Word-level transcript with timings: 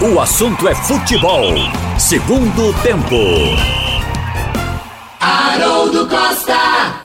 O 0.00 0.20
assunto 0.20 0.68
é 0.68 0.74
futebol. 0.76 1.54
Segundo 1.98 2.72
tempo. 2.84 3.16
Haroldo 5.18 6.06
Costa. 6.06 7.04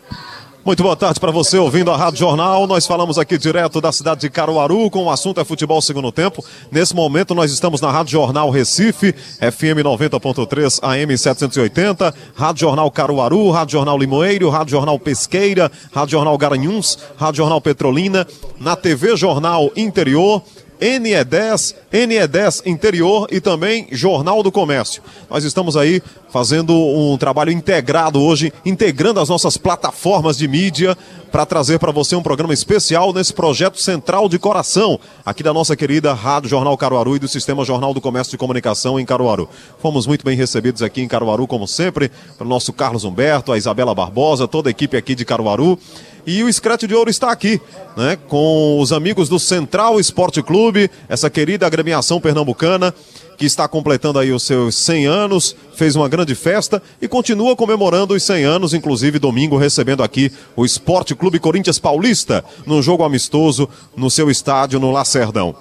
Muito 0.63 0.83
boa 0.83 0.95
tarde 0.95 1.19
para 1.19 1.31
você 1.31 1.57
ouvindo 1.57 1.89
a 1.89 1.97
Rádio 1.97 2.19
Jornal. 2.19 2.67
Nós 2.67 2.85
falamos 2.85 3.17
aqui 3.17 3.35
direto 3.35 3.81
da 3.81 3.91
cidade 3.91 4.21
de 4.21 4.29
Caruaru 4.29 4.91
com 4.91 5.05
o 5.05 5.09
assunto 5.09 5.41
é 5.41 5.43
futebol 5.43 5.81
segundo 5.81 6.11
tempo. 6.11 6.45
Nesse 6.71 6.93
momento 6.93 7.33
nós 7.33 7.51
estamos 7.51 7.81
na 7.81 7.89
Rádio 7.89 8.11
Jornal 8.11 8.51
Recife, 8.51 9.11
FM 9.11 9.81
90.3 9.83 10.79
AM 10.83 11.17
780, 11.17 12.13
Rádio 12.35 12.61
Jornal 12.61 12.91
Caruaru, 12.91 13.49
Rádio 13.49 13.71
Jornal 13.71 13.97
Limoeiro, 13.97 14.51
Rádio 14.51 14.69
Jornal 14.69 14.99
Pesqueira, 14.99 15.71
Rádio 15.91 16.11
Jornal 16.11 16.37
Garanhuns, 16.37 16.99
Rádio 17.17 17.37
Jornal 17.37 17.59
Petrolina, 17.59 18.27
na 18.59 18.75
TV 18.75 19.17
Jornal 19.17 19.71
Interior 19.75 20.43
NE10, 20.83 21.75
NE10 21.93 22.63
Interior 22.65 23.27
e 23.31 23.39
também 23.39 23.87
Jornal 23.89 24.43
do 24.43 24.51
Comércio. 24.51 25.01
Nós 25.29 25.45
estamos 25.45 25.77
aí 25.77 26.03
fazendo 26.29 26.75
um 26.75 27.17
trabalho 27.17 27.51
integrado 27.51 28.21
hoje, 28.21 28.51
integrando 28.65 29.21
as 29.21 29.29
nossas 29.29 29.55
plataformas 29.55 30.37
de 30.37 30.45
mídia 30.45 30.97
para 31.31 31.45
trazer 31.45 31.79
para 31.79 31.91
você 31.91 32.15
um 32.15 32.21
programa 32.21 32.53
especial 32.53 33.13
nesse 33.13 33.33
projeto 33.33 33.79
central 33.79 34.27
de 34.27 34.37
coração 34.37 34.99
aqui 35.25 35.41
da 35.41 35.53
nossa 35.53 35.75
querida 35.75 36.13
Rádio 36.13 36.49
Jornal 36.49 36.77
Caruaru 36.77 37.15
e 37.15 37.19
do 37.19 37.27
Sistema 37.27 37.63
Jornal 37.63 37.93
do 37.93 38.01
Comércio 38.01 38.35
e 38.35 38.37
Comunicação 38.37 38.99
em 38.99 39.05
Caruaru. 39.05 39.47
Fomos 39.79 40.05
muito 40.05 40.25
bem 40.25 40.35
recebidos 40.35 40.81
aqui 40.81 41.01
em 41.01 41.07
Caruaru, 41.07 41.47
como 41.47 41.67
sempre, 41.67 42.11
pelo 42.37 42.49
nosso 42.49 42.73
Carlos 42.73 43.05
Humberto, 43.05 43.53
a 43.53 43.57
Isabela 43.57 43.95
Barbosa, 43.95 44.47
toda 44.47 44.69
a 44.69 44.71
equipe 44.71 44.97
aqui 44.97 45.15
de 45.15 45.23
Caruaru. 45.23 45.79
E 46.25 46.41
o 46.41 46.51
Screte 46.51 46.87
de 46.87 46.95
Ouro 46.95 47.09
está 47.09 47.31
aqui, 47.31 47.59
né? 47.97 48.17
Com 48.27 48.79
os 48.79 48.93
amigos 48.93 49.27
do 49.27 49.37
Central 49.37 49.99
Esporte 49.99 50.41
Clube, 50.41 50.89
essa 51.09 51.29
querida 51.29 51.67
agremiação 51.67 52.21
pernambucana, 52.21 52.93
que 53.37 53.45
está 53.45 53.67
completando 53.67 54.19
aí 54.19 54.31
os 54.31 54.43
seus 54.43 54.75
100 54.75 55.05
anos, 55.05 55.55
fez 55.75 55.97
uma 55.97 56.07
grande 56.07 56.33
festa 56.33 56.81
e 57.01 57.09
continua 57.09 57.57
comemorando 57.57 58.13
os 58.13 58.23
100 58.23 58.43
anos, 58.45 58.73
inclusive 58.73 59.19
domingo 59.19 59.57
recebendo 59.57 60.01
aqui 60.01 60.31
o 60.55 60.63
Esporte 60.63 61.13
Clube 61.13 61.39
Corinthians 61.39 61.77
Paulista, 61.77 62.45
num 62.65 62.81
jogo 62.81 63.03
amistoso 63.03 63.67
no 63.95 64.09
seu 64.09 64.31
estádio 64.31 64.79
no 64.79 64.91
Lacerdão. 64.91 65.55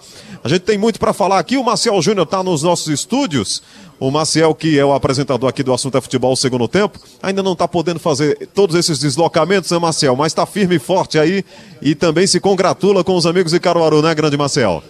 A 0.45 0.49
gente 0.49 0.63
tem 0.63 0.77
muito 0.77 0.99
para 0.99 1.13
falar 1.13 1.39
aqui, 1.39 1.57
o 1.57 1.65
Marcel 1.65 2.01
Júnior 2.03 2.25
está 2.25 2.43
nos 2.43 2.63
nossos 2.63 2.89
estúdios. 2.89 3.63
O 4.03 4.11
Maciel, 4.11 4.53
que 4.53 4.77
é 4.77 4.85
o 4.85 4.93
apresentador 4.93 5.49
aqui 5.49 5.63
do 5.63 5.73
Assunto 5.73 5.97
é 5.97 6.01
Futebol 6.01 6.35
segundo 6.35 6.67
tempo, 6.67 6.99
ainda 7.23 7.41
não 7.41 7.53
está 7.53 7.69
podendo 7.69 8.01
fazer 8.01 8.49
todos 8.53 8.75
esses 8.75 8.99
deslocamentos, 8.99 9.71
né, 9.71 9.79
Maciel? 9.79 10.17
Mas 10.17 10.33
está 10.33 10.45
firme 10.45 10.75
e 10.75 10.79
forte 10.81 11.21
aí 11.21 11.45
e 11.81 11.95
também 11.95 12.27
se 12.27 12.41
congratula 12.41 13.05
com 13.05 13.15
os 13.15 13.27
amigos 13.27 13.53
de 13.53 13.61
Caruaru, 13.61 14.03
né, 14.03 14.13
grande 14.13 14.37
Marcel? 14.37 14.83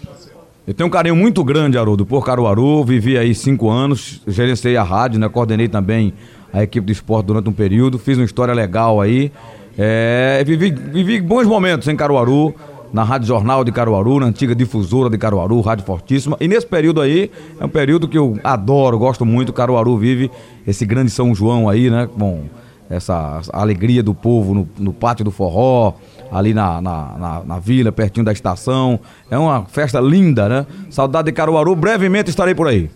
Eu 0.67 0.73
tenho 0.73 0.87
um 0.87 0.91
carinho 0.91 1.15
muito 1.15 1.45
grande, 1.45 1.77
Haroldo, 1.77 2.07
por 2.07 2.25
Caruaru. 2.25 2.83
Vivi 2.85 3.19
aí 3.19 3.35
cinco 3.35 3.69
anos, 3.69 4.23
gerenciei 4.27 4.79
a 4.79 4.83
rádio, 4.83 5.21
né? 5.21 5.29
Coordenei 5.29 5.69
também 5.69 6.15
a 6.51 6.63
equipe 6.63 6.87
do 6.87 6.93
esporte 6.93 7.27
durante 7.27 7.51
um 7.51 7.53
período, 7.53 7.99
fiz 7.99 8.17
uma 8.17 8.25
história 8.25 8.55
legal 8.55 8.99
aí. 8.99 9.31
É, 9.77 10.43
vivi, 10.47 10.71
vivi 10.71 11.21
bons 11.21 11.47
momentos 11.47 11.87
em 11.87 11.95
Caruaru 11.95 12.55
na 12.93 13.03
Rádio 13.03 13.27
Jornal 13.27 13.65
de 13.65 13.73
Caruaru, 13.73 14.21
na 14.21 14.27
antiga 14.27 14.55
difusora 14.55 15.09
de 15.09 15.17
Caruaru, 15.17 15.61
Rádio 15.61 15.85
Fortíssima. 15.85 16.37
E 16.41 16.47
nesse 16.47 16.67
período 16.67 17.01
aí, 17.01 17.31
é 17.59 17.65
um 17.65 17.69
período 17.69 18.07
que 18.07 18.19
eu 18.19 18.39
adoro, 18.45 18.99
gosto 18.99 19.25
muito. 19.25 19.53
Caruaru 19.53 19.97
vive 19.97 20.31
esse 20.67 20.85
grande 20.85 21.11
São 21.11 21.35
João 21.35 21.69
aí, 21.69 21.91
né? 21.91 22.09
Bom, 22.15 22.45
essa 22.91 23.41
alegria 23.53 24.03
do 24.03 24.13
povo 24.13 24.55
no, 24.55 24.69
no 24.79 24.93
pátio 24.93 25.25
do 25.25 25.31
forró, 25.31 25.95
ali 26.31 26.53
na, 26.53 26.83
na, 26.83 27.19
na, 27.19 27.43
na, 27.45 27.59
vila, 27.59 27.91
pertinho 27.91 28.25
da 28.25 28.33
estação. 28.33 29.01
É 29.31 29.39
uma 29.39 29.65
festa 29.65 29.99
linda, 29.99 30.49
né? 30.49 30.67
Saudade 30.91 31.27
de 31.27 31.33
Caruaru. 31.33 31.75
Brevemente 31.75 32.29
estarei 32.29 32.55
por 32.55 32.69
aí. 32.69 32.91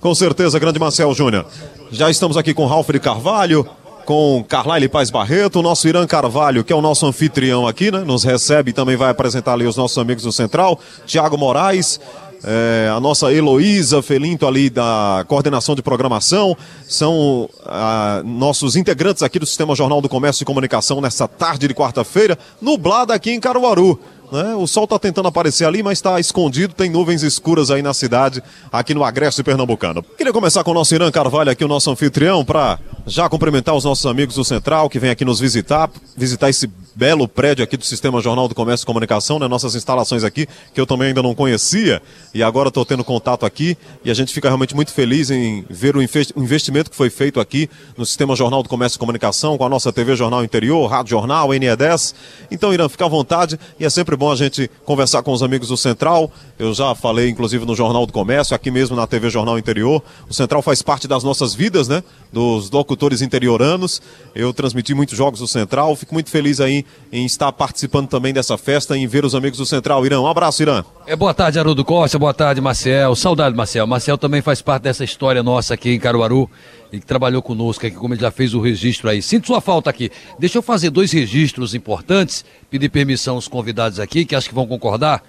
Com 0.00 0.14
certeza, 0.14 0.58
grande 0.58 0.78
Marcel 0.78 1.14
Júnior. 1.14 1.46
Já 1.90 2.10
estamos 2.10 2.36
aqui 2.36 2.52
com 2.52 2.66
Ralf 2.66 2.90
de 2.90 2.98
Carvalho, 2.98 3.66
com 4.06 4.44
Carlyle 4.48 4.88
Paz 4.88 5.10
Barreto, 5.10 5.58
o 5.58 5.62
nosso 5.62 5.86
Irã 5.88 6.06
Carvalho, 6.06 6.62
que 6.62 6.72
é 6.72 6.76
o 6.76 6.80
nosso 6.80 7.04
anfitrião 7.04 7.66
aqui, 7.66 7.90
né? 7.90 7.98
Nos 7.98 8.22
recebe 8.22 8.70
e 8.70 8.72
também 8.72 8.96
vai 8.96 9.10
apresentar 9.10 9.52
ali 9.52 9.66
os 9.66 9.76
nossos 9.76 9.98
amigos 9.98 10.22
do 10.22 10.30
Central, 10.30 10.78
Tiago 11.04 11.36
Moraes, 11.36 12.00
é, 12.44 12.88
a 12.94 13.00
nossa 13.00 13.32
Heloísa 13.32 14.00
Felinto 14.00 14.46
ali 14.46 14.70
da 14.70 15.24
coordenação 15.26 15.74
de 15.74 15.82
programação, 15.82 16.56
são 16.86 17.50
ah, 17.64 18.22
nossos 18.24 18.76
integrantes 18.76 19.24
aqui 19.24 19.40
do 19.40 19.46
Sistema 19.46 19.74
Jornal 19.74 20.00
do 20.00 20.08
Comércio 20.08 20.44
e 20.44 20.46
Comunicação 20.46 21.00
nessa 21.00 21.26
tarde 21.26 21.66
de 21.66 21.74
quarta-feira, 21.74 22.38
nublada 22.62 23.12
aqui 23.12 23.32
em 23.32 23.40
Caruaru. 23.40 23.98
Né? 24.30 24.54
O 24.54 24.66
sol 24.66 24.84
está 24.84 24.98
tentando 24.98 25.28
aparecer 25.28 25.64
ali, 25.64 25.82
mas 25.82 25.98
está 25.98 26.18
escondido, 26.18 26.74
tem 26.74 26.90
nuvens 26.90 27.22
escuras 27.22 27.70
aí 27.70 27.82
na 27.82 27.94
cidade, 27.94 28.42
aqui 28.72 28.94
no 28.94 29.04
Agreste 29.04 29.42
Pernambucano. 29.42 30.02
Queria 30.02 30.32
começar 30.32 30.64
com 30.64 30.70
o 30.70 30.74
nosso 30.74 30.94
Irã 30.94 31.10
Carvalho 31.10 31.50
aqui, 31.50 31.64
o 31.64 31.68
nosso 31.68 31.90
anfitrião, 31.90 32.44
para 32.44 32.78
já 33.06 33.28
cumprimentar 33.28 33.74
os 33.74 33.84
nossos 33.84 34.06
amigos 34.06 34.34
do 34.34 34.44
Central 34.44 34.90
que 34.90 34.98
vem 34.98 35.10
aqui 35.10 35.24
nos 35.24 35.38
visitar, 35.38 35.90
visitar 36.16 36.50
esse 36.50 36.68
belo 36.96 37.28
prédio 37.28 37.62
aqui 37.62 37.76
do 37.76 37.84
Sistema 37.84 38.22
Jornal 38.22 38.48
do 38.48 38.54
Comércio 38.54 38.84
e 38.84 38.86
Comunicação, 38.86 39.38
né? 39.38 39.46
Nossas 39.46 39.74
instalações 39.74 40.24
aqui, 40.24 40.48
que 40.72 40.80
eu 40.80 40.86
também 40.86 41.08
ainda 41.08 41.22
não 41.22 41.34
conhecia, 41.34 42.00
e 42.32 42.42
agora 42.42 42.68
estou 42.68 42.86
tendo 42.86 43.04
contato 43.04 43.44
aqui, 43.44 43.76
e 44.02 44.10
a 44.10 44.14
gente 44.14 44.32
fica 44.32 44.48
realmente 44.48 44.74
muito 44.74 44.90
feliz 44.90 45.30
em 45.30 45.62
ver 45.68 45.94
o 45.94 46.00
investimento 46.02 46.90
que 46.90 46.96
foi 46.96 47.10
feito 47.10 47.38
aqui 47.38 47.68
no 47.98 48.06
Sistema 48.06 48.34
Jornal 48.34 48.62
do 48.62 48.68
Comércio 48.70 48.96
e 48.96 48.98
Comunicação, 48.98 49.58
com 49.58 49.64
a 49.66 49.68
nossa 49.68 49.92
TV 49.92 50.16
Jornal 50.16 50.42
Interior, 50.42 50.86
Rádio 50.86 51.10
Jornal, 51.10 51.48
NE10. 51.50 52.14
Então, 52.50 52.72
Irã, 52.72 52.88
fica 52.88 53.04
à 53.04 53.08
vontade, 53.08 53.60
e 53.78 53.84
é 53.84 53.90
sempre 53.90 54.16
bom 54.16 54.32
a 54.32 54.36
gente 54.36 54.70
conversar 54.86 55.22
com 55.22 55.32
os 55.32 55.42
amigos 55.42 55.68
do 55.68 55.76
Central. 55.76 56.32
Eu 56.58 56.72
já 56.72 56.94
falei, 56.94 57.28
inclusive, 57.28 57.66
no 57.66 57.74
Jornal 57.74 58.06
do 58.06 58.12
Comércio, 58.12 58.56
aqui 58.56 58.70
mesmo 58.70 58.96
na 58.96 59.06
TV 59.06 59.28
Jornal 59.28 59.58
Interior. 59.58 60.02
O 60.30 60.32
Central 60.32 60.62
faz 60.62 60.80
parte 60.80 61.06
das 61.06 61.22
nossas 61.22 61.54
vidas, 61.54 61.88
né? 61.88 62.02
Dos 62.32 62.70
locutores 62.70 63.20
interioranos. 63.20 64.00
Eu 64.34 64.54
transmiti 64.54 64.94
muitos 64.94 65.14
jogos 65.14 65.40
do 65.40 65.46
Central, 65.46 65.94
fico 65.94 66.14
muito 66.14 66.30
feliz 66.30 66.58
aí 66.58 66.85
em 67.12 67.24
estar 67.24 67.52
participando 67.52 68.08
também 68.08 68.32
dessa 68.32 68.58
festa, 68.58 68.96
em 68.96 69.06
ver 69.06 69.24
os 69.24 69.34
amigos 69.34 69.58
do 69.58 69.66
Central. 69.66 70.04
Irã, 70.04 70.20
um 70.20 70.26
abraço, 70.26 70.62
Irã. 70.62 70.84
É, 71.06 71.14
boa 71.14 71.32
tarde, 71.32 71.58
Haroldo 71.58 71.84
Costa, 71.84 72.18
boa 72.18 72.34
tarde, 72.34 72.60
Marcel. 72.60 73.14
Saudade, 73.14 73.56
Marcel. 73.56 73.86
Marcel 73.86 74.18
também 74.18 74.42
faz 74.42 74.60
parte 74.60 74.82
dessa 74.82 75.04
história 75.04 75.42
nossa 75.42 75.74
aqui 75.74 75.90
em 75.90 76.00
Caruaru 76.00 76.50
e 76.92 76.98
que 77.00 77.06
trabalhou 77.06 77.42
conosco 77.42 77.86
aqui, 77.86 77.96
como 77.96 78.14
ele 78.14 78.20
já 78.20 78.30
fez 78.30 78.54
o 78.54 78.60
registro 78.60 79.08
aí. 79.08 79.22
Sinto 79.22 79.46
sua 79.46 79.60
falta 79.60 79.88
aqui. 79.88 80.10
Deixa 80.38 80.58
eu 80.58 80.62
fazer 80.62 80.90
dois 80.90 81.12
registros 81.12 81.74
importantes, 81.74 82.44
pedir 82.70 82.88
permissão 82.88 83.36
aos 83.36 83.48
convidados 83.48 84.00
aqui, 84.00 84.24
que 84.24 84.34
acho 84.34 84.48
que 84.48 84.54
vão 84.54 84.66
concordar. 84.66 85.22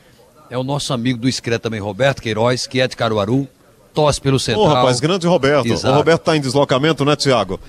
É 0.50 0.58
o 0.58 0.64
nosso 0.64 0.94
amigo 0.94 1.20
do 1.20 1.28
Escreta 1.28 1.60
também, 1.60 1.80
Roberto 1.80 2.22
Queiroz, 2.22 2.68
que 2.68 2.80
é 2.80 2.88
de 2.88 2.96
Caruaru, 2.96 3.48
tosse 3.94 4.22
pelo 4.22 4.40
Central. 4.40 4.66
Ô, 4.66 4.70
rapaz, 4.70 5.00
grande 5.00 5.28
Roberto. 5.28 5.68
Exato. 5.68 5.94
O 5.94 5.98
Roberto 5.98 6.22
está 6.22 6.38
em 6.38 6.42
deslocamento, 6.42 7.04
né, 7.04 7.16
Tiago? 7.16 7.60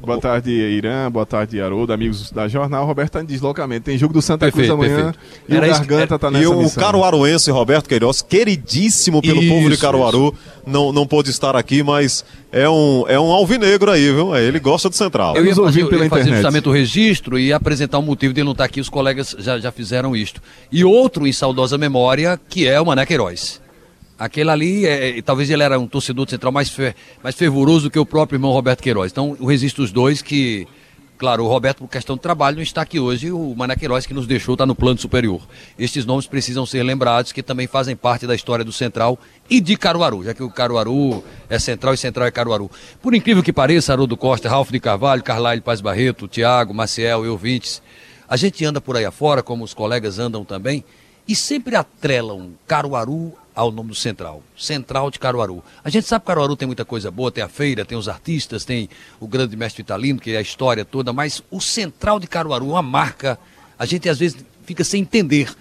Boa 0.00 0.20
tarde, 0.20 0.50
Irã. 0.50 1.08
Boa 1.10 1.24
tarde, 1.24 1.60
Haroldo, 1.60 1.92
amigos 1.92 2.30
da 2.32 2.48
Jornal. 2.48 2.84
Roberto 2.84 3.08
está 3.10 3.22
em 3.22 3.24
deslocamento. 3.24 3.84
Tem 3.84 3.96
jogo 3.96 4.12
do 4.12 4.20
Santa 4.20 4.50
Cruz 4.50 4.68
amanhã 4.68 5.12
perfeito. 5.12 5.18
e 5.48 5.56
Era 5.56 5.66
o 5.66 5.70
Garganta 5.70 6.14
está 6.16 6.30
nessa 6.30 6.44
E 6.44 6.46
o 6.48 6.58
missão. 6.58 6.82
caruaruense 6.82 7.50
Roberto 7.52 7.88
Queiroz, 7.88 8.20
queridíssimo 8.20 9.22
pelo 9.22 9.40
isso, 9.40 9.54
povo 9.54 9.70
de 9.70 9.76
Caruaru, 9.76 10.34
não, 10.66 10.92
não 10.92 11.06
pôde 11.06 11.30
estar 11.30 11.54
aqui, 11.54 11.84
mas 11.84 12.24
é 12.50 12.68
um, 12.68 13.04
é 13.06 13.18
um 13.18 13.30
alvinegro 13.30 13.92
aí, 13.92 14.10
viu? 14.12 14.34
É, 14.34 14.42
ele 14.42 14.58
gosta 14.58 14.88
do 14.88 14.96
Central. 14.96 15.36
Eu 15.36 15.46
ia 15.46 15.54
fazer, 15.54 15.86
pela 15.86 16.00
eu 16.00 16.04
ia 16.04 16.10
fazer 16.10 16.34
justamente 16.34 16.68
o 16.68 16.72
registro 16.72 17.38
e 17.38 17.52
apresentar 17.52 17.98
o 17.98 18.02
motivo 18.02 18.34
de 18.34 18.40
ele 18.40 18.44
não 18.46 18.52
estar 18.52 18.64
aqui. 18.64 18.80
Os 18.80 18.88
colegas 18.88 19.36
já, 19.38 19.60
já 19.60 19.70
fizeram 19.70 20.16
isto. 20.16 20.42
E 20.72 20.84
outro 20.84 21.28
em 21.28 21.32
saudosa 21.32 21.78
memória, 21.78 22.40
que 22.48 22.66
é 22.66 22.80
o 22.80 22.86
Mané 22.86 23.06
Queiroz. 23.06 23.61
Aquele 24.22 24.50
ali, 24.50 24.86
é, 24.86 25.20
talvez 25.20 25.50
ele 25.50 25.64
era 25.64 25.76
um 25.76 25.88
torcedor 25.88 26.30
central 26.30 26.52
mais, 26.52 26.68
fe, 26.68 26.94
mais 27.24 27.34
fervoroso 27.34 27.90
que 27.90 27.98
o 27.98 28.06
próprio 28.06 28.36
irmão 28.36 28.52
Roberto 28.52 28.80
Queiroz. 28.80 29.10
Então, 29.10 29.36
eu 29.40 29.44
resisto 29.46 29.82
os 29.82 29.90
dois 29.90 30.22
que, 30.22 30.64
claro, 31.18 31.42
o 31.42 31.48
Roberto, 31.48 31.78
por 31.78 31.88
questão 31.88 32.14
de 32.14 32.22
trabalho, 32.22 32.54
não 32.54 32.62
está 32.62 32.82
aqui 32.82 33.00
hoje, 33.00 33.26
e 33.26 33.32
o 33.32 33.52
Mané 33.56 33.74
Queiroz, 33.74 34.06
que 34.06 34.14
nos 34.14 34.24
deixou, 34.24 34.54
está 34.54 34.64
no 34.64 34.76
plano 34.76 34.96
superior. 34.96 35.42
Estes 35.76 36.06
nomes 36.06 36.28
precisam 36.28 36.64
ser 36.64 36.84
lembrados, 36.84 37.32
que 37.32 37.42
também 37.42 37.66
fazem 37.66 37.96
parte 37.96 38.24
da 38.24 38.32
história 38.32 38.64
do 38.64 38.70
Central 38.70 39.18
e 39.50 39.60
de 39.60 39.76
Caruaru, 39.76 40.22
já 40.22 40.32
que 40.32 40.44
o 40.44 40.48
Caruaru 40.48 41.24
é 41.50 41.58
Central 41.58 41.92
e 41.92 41.98
Central 41.98 42.28
é 42.28 42.30
Caruaru. 42.30 42.70
Por 43.02 43.16
incrível 43.16 43.42
que 43.42 43.52
pareça, 43.52 43.92
Haroldo 43.92 44.16
Costa, 44.16 44.48
Ralf 44.48 44.70
de 44.70 44.78
Carvalho, 44.78 45.24
Carlyle 45.24 45.62
Paz 45.62 45.80
Barreto, 45.80 46.28
Tiago, 46.28 46.72
Maciel, 46.72 47.24
eu, 47.24 47.36
Vintes, 47.36 47.82
a 48.28 48.36
gente 48.36 48.64
anda 48.64 48.80
por 48.80 48.96
aí 48.96 49.04
afora, 49.04 49.42
como 49.42 49.64
os 49.64 49.74
colegas 49.74 50.20
andam 50.20 50.44
também, 50.44 50.84
e 51.26 51.34
sempre 51.34 51.74
atrelam 51.74 52.52
Caruaru 52.68 53.41
ao 53.54 53.70
nome 53.70 53.90
do 53.90 53.94
Central. 53.94 54.42
Central 54.56 55.10
de 55.10 55.18
Caruaru. 55.18 55.62
A 55.84 55.90
gente 55.90 56.06
sabe 56.06 56.22
que 56.22 56.26
Caruaru 56.26 56.56
tem 56.56 56.66
muita 56.66 56.84
coisa 56.84 57.10
boa, 57.10 57.30
tem 57.30 57.42
a 57.42 57.48
feira, 57.48 57.84
tem 57.84 57.96
os 57.96 58.08
artistas, 58.08 58.64
tem 58.64 58.88
o 59.20 59.26
grande 59.26 59.56
mestre 59.56 59.82
Italino, 59.82 60.20
que 60.20 60.32
é 60.32 60.38
a 60.38 60.42
história 60.42 60.84
toda, 60.84 61.12
mas 61.12 61.42
o 61.50 61.60
Central 61.60 62.18
de 62.18 62.26
Caruaru, 62.26 62.68
uma 62.68 62.82
marca, 62.82 63.38
a 63.78 63.86
gente 63.86 64.08
às 64.08 64.18
vezes 64.18 64.44
fica 64.64 64.84
sem 64.84 65.02
entender. 65.02 65.54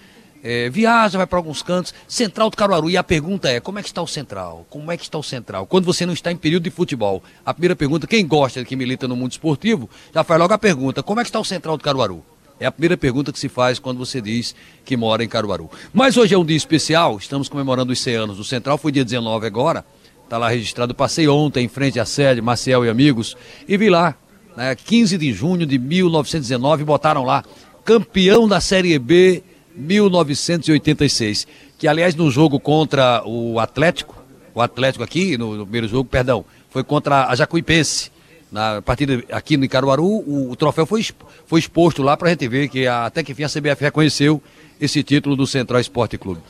É, 0.44 0.70
viaja, 0.70 1.20
vai 1.20 1.28
para 1.28 1.38
alguns 1.38 1.62
cantos, 1.62 1.94
Central 2.08 2.50
de 2.50 2.56
Caruaru. 2.56 2.90
E 2.90 2.98
a 2.98 3.04
pergunta 3.04 3.50
é: 3.50 3.60
como 3.60 3.78
é 3.78 3.84
que 3.84 3.90
está 3.90 4.02
o 4.02 4.08
Central? 4.08 4.66
Como 4.70 4.92
é 4.92 4.98
que 4.98 5.04
está 5.04 5.18
o 5.18 5.24
Central? 5.24 5.68
Quando 5.68 5.86
você 5.86 6.06
não 6.06 6.14
está 6.14 6.32
em 6.32 6.38
período 6.38 6.64
de 6.64 6.72
futebol, 6.72 7.22
a 7.46 7.54
primeira 7.54 7.76
pergunta, 7.76 8.08
quem 8.08 8.26
gosta, 8.26 8.66
que 8.66 8.76
milita 8.76 9.08
no 9.08 9.16
mundo 9.16 9.32
esportivo, 9.32 9.90
já 10.14 10.24
faz 10.24 10.40
logo 10.40 10.54
a 10.54 10.58
pergunta: 10.58 11.04
como 11.04 11.20
é 11.20 11.24
que 11.24 11.30
está 11.30 11.40
o 11.40 11.46
Central 11.46 11.78
de 11.78 11.84
Caruaru? 11.84 12.26
É 12.62 12.68
a 12.68 12.72
primeira 12.72 12.96
pergunta 12.96 13.34
que 13.34 13.40
se 13.40 13.50
faz 13.50 13.80
quando 13.80 13.98
você 13.98 14.22
diz 14.22 14.54
que 14.86 14.96
mora 14.96 15.24
em 15.24 15.28
Caruaru. 15.28 15.68
Mas 15.92 16.16
hoje 16.16 16.36
é 16.36 16.38
um 16.38 16.46
dia 16.46 16.56
especial, 16.56 17.18
estamos 17.18 17.50
comemorando 17.50 17.92
os 17.92 18.00
100 18.00 18.16
anos 18.16 18.38
do 18.38 18.44
Central, 18.44 18.78
foi 18.78 18.92
dia 18.92 19.04
19 19.04 19.48
agora, 19.48 19.84
está 20.24 20.38
lá 20.38 20.48
registrado. 20.48 20.94
Passei 20.94 21.28
ontem 21.28 21.66
em 21.66 21.68
frente 21.68 22.00
à 22.00 22.06
sede, 22.06 22.40
Maciel 22.40 22.86
e 22.86 22.90
amigos, 22.90 23.36
e 23.68 23.76
vi 23.78 23.90
lá, 23.90 24.16
né, 24.56 24.76
15 24.76 25.18
de 25.18 25.34
junho 25.34 25.66
de 25.66 25.80
1919, 25.80 26.84
botaram 26.84 27.24
lá, 27.24 27.44
campeão 27.84 28.48
da 28.48 28.62
Série 28.62 29.00
B 29.00 29.42
1986. 29.76 31.48
Que, 31.80 31.88
aliás, 31.88 32.14
no 32.14 32.30
jogo 32.30 32.60
contra 32.60 33.24
o 33.26 33.60
Atlético, 33.60 34.16
o 34.54 34.62
Atlético 34.62 35.04
aqui, 35.04 35.36
no, 35.36 35.56
no 35.56 35.64
primeiro 35.64 35.88
jogo, 35.88 36.08
perdão, 36.08 36.46
foi 36.70 36.84
contra 36.84 37.26
a 37.26 37.34
Jacuipense 37.34 38.12
na 38.52 38.82
partida 38.82 39.24
aqui 39.32 39.56
no 39.56 39.68
Caruaru, 39.70 40.06
o, 40.06 40.52
o 40.52 40.56
troféu 40.56 40.86
foi, 40.86 41.06
foi 41.46 41.60
exposto 41.60 42.04
lá 42.04 42.18
para 42.18 42.28
a 42.28 42.32
gente 42.32 42.48
ver 42.48 42.68
que 42.68 42.86
a, 42.86 43.06
até 43.06 43.24
que 43.24 43.32
enfim 43.32 43.44
a 43.44 43.50
CBF 43.50 43.82
reconheceu 43.82 44.42
esse 44.80 45.02
título 45.04 45.36
do 45.36 45.48
Central 45.48 45.80
Esporte 45.80 46.18
Clube. 46.18 46.42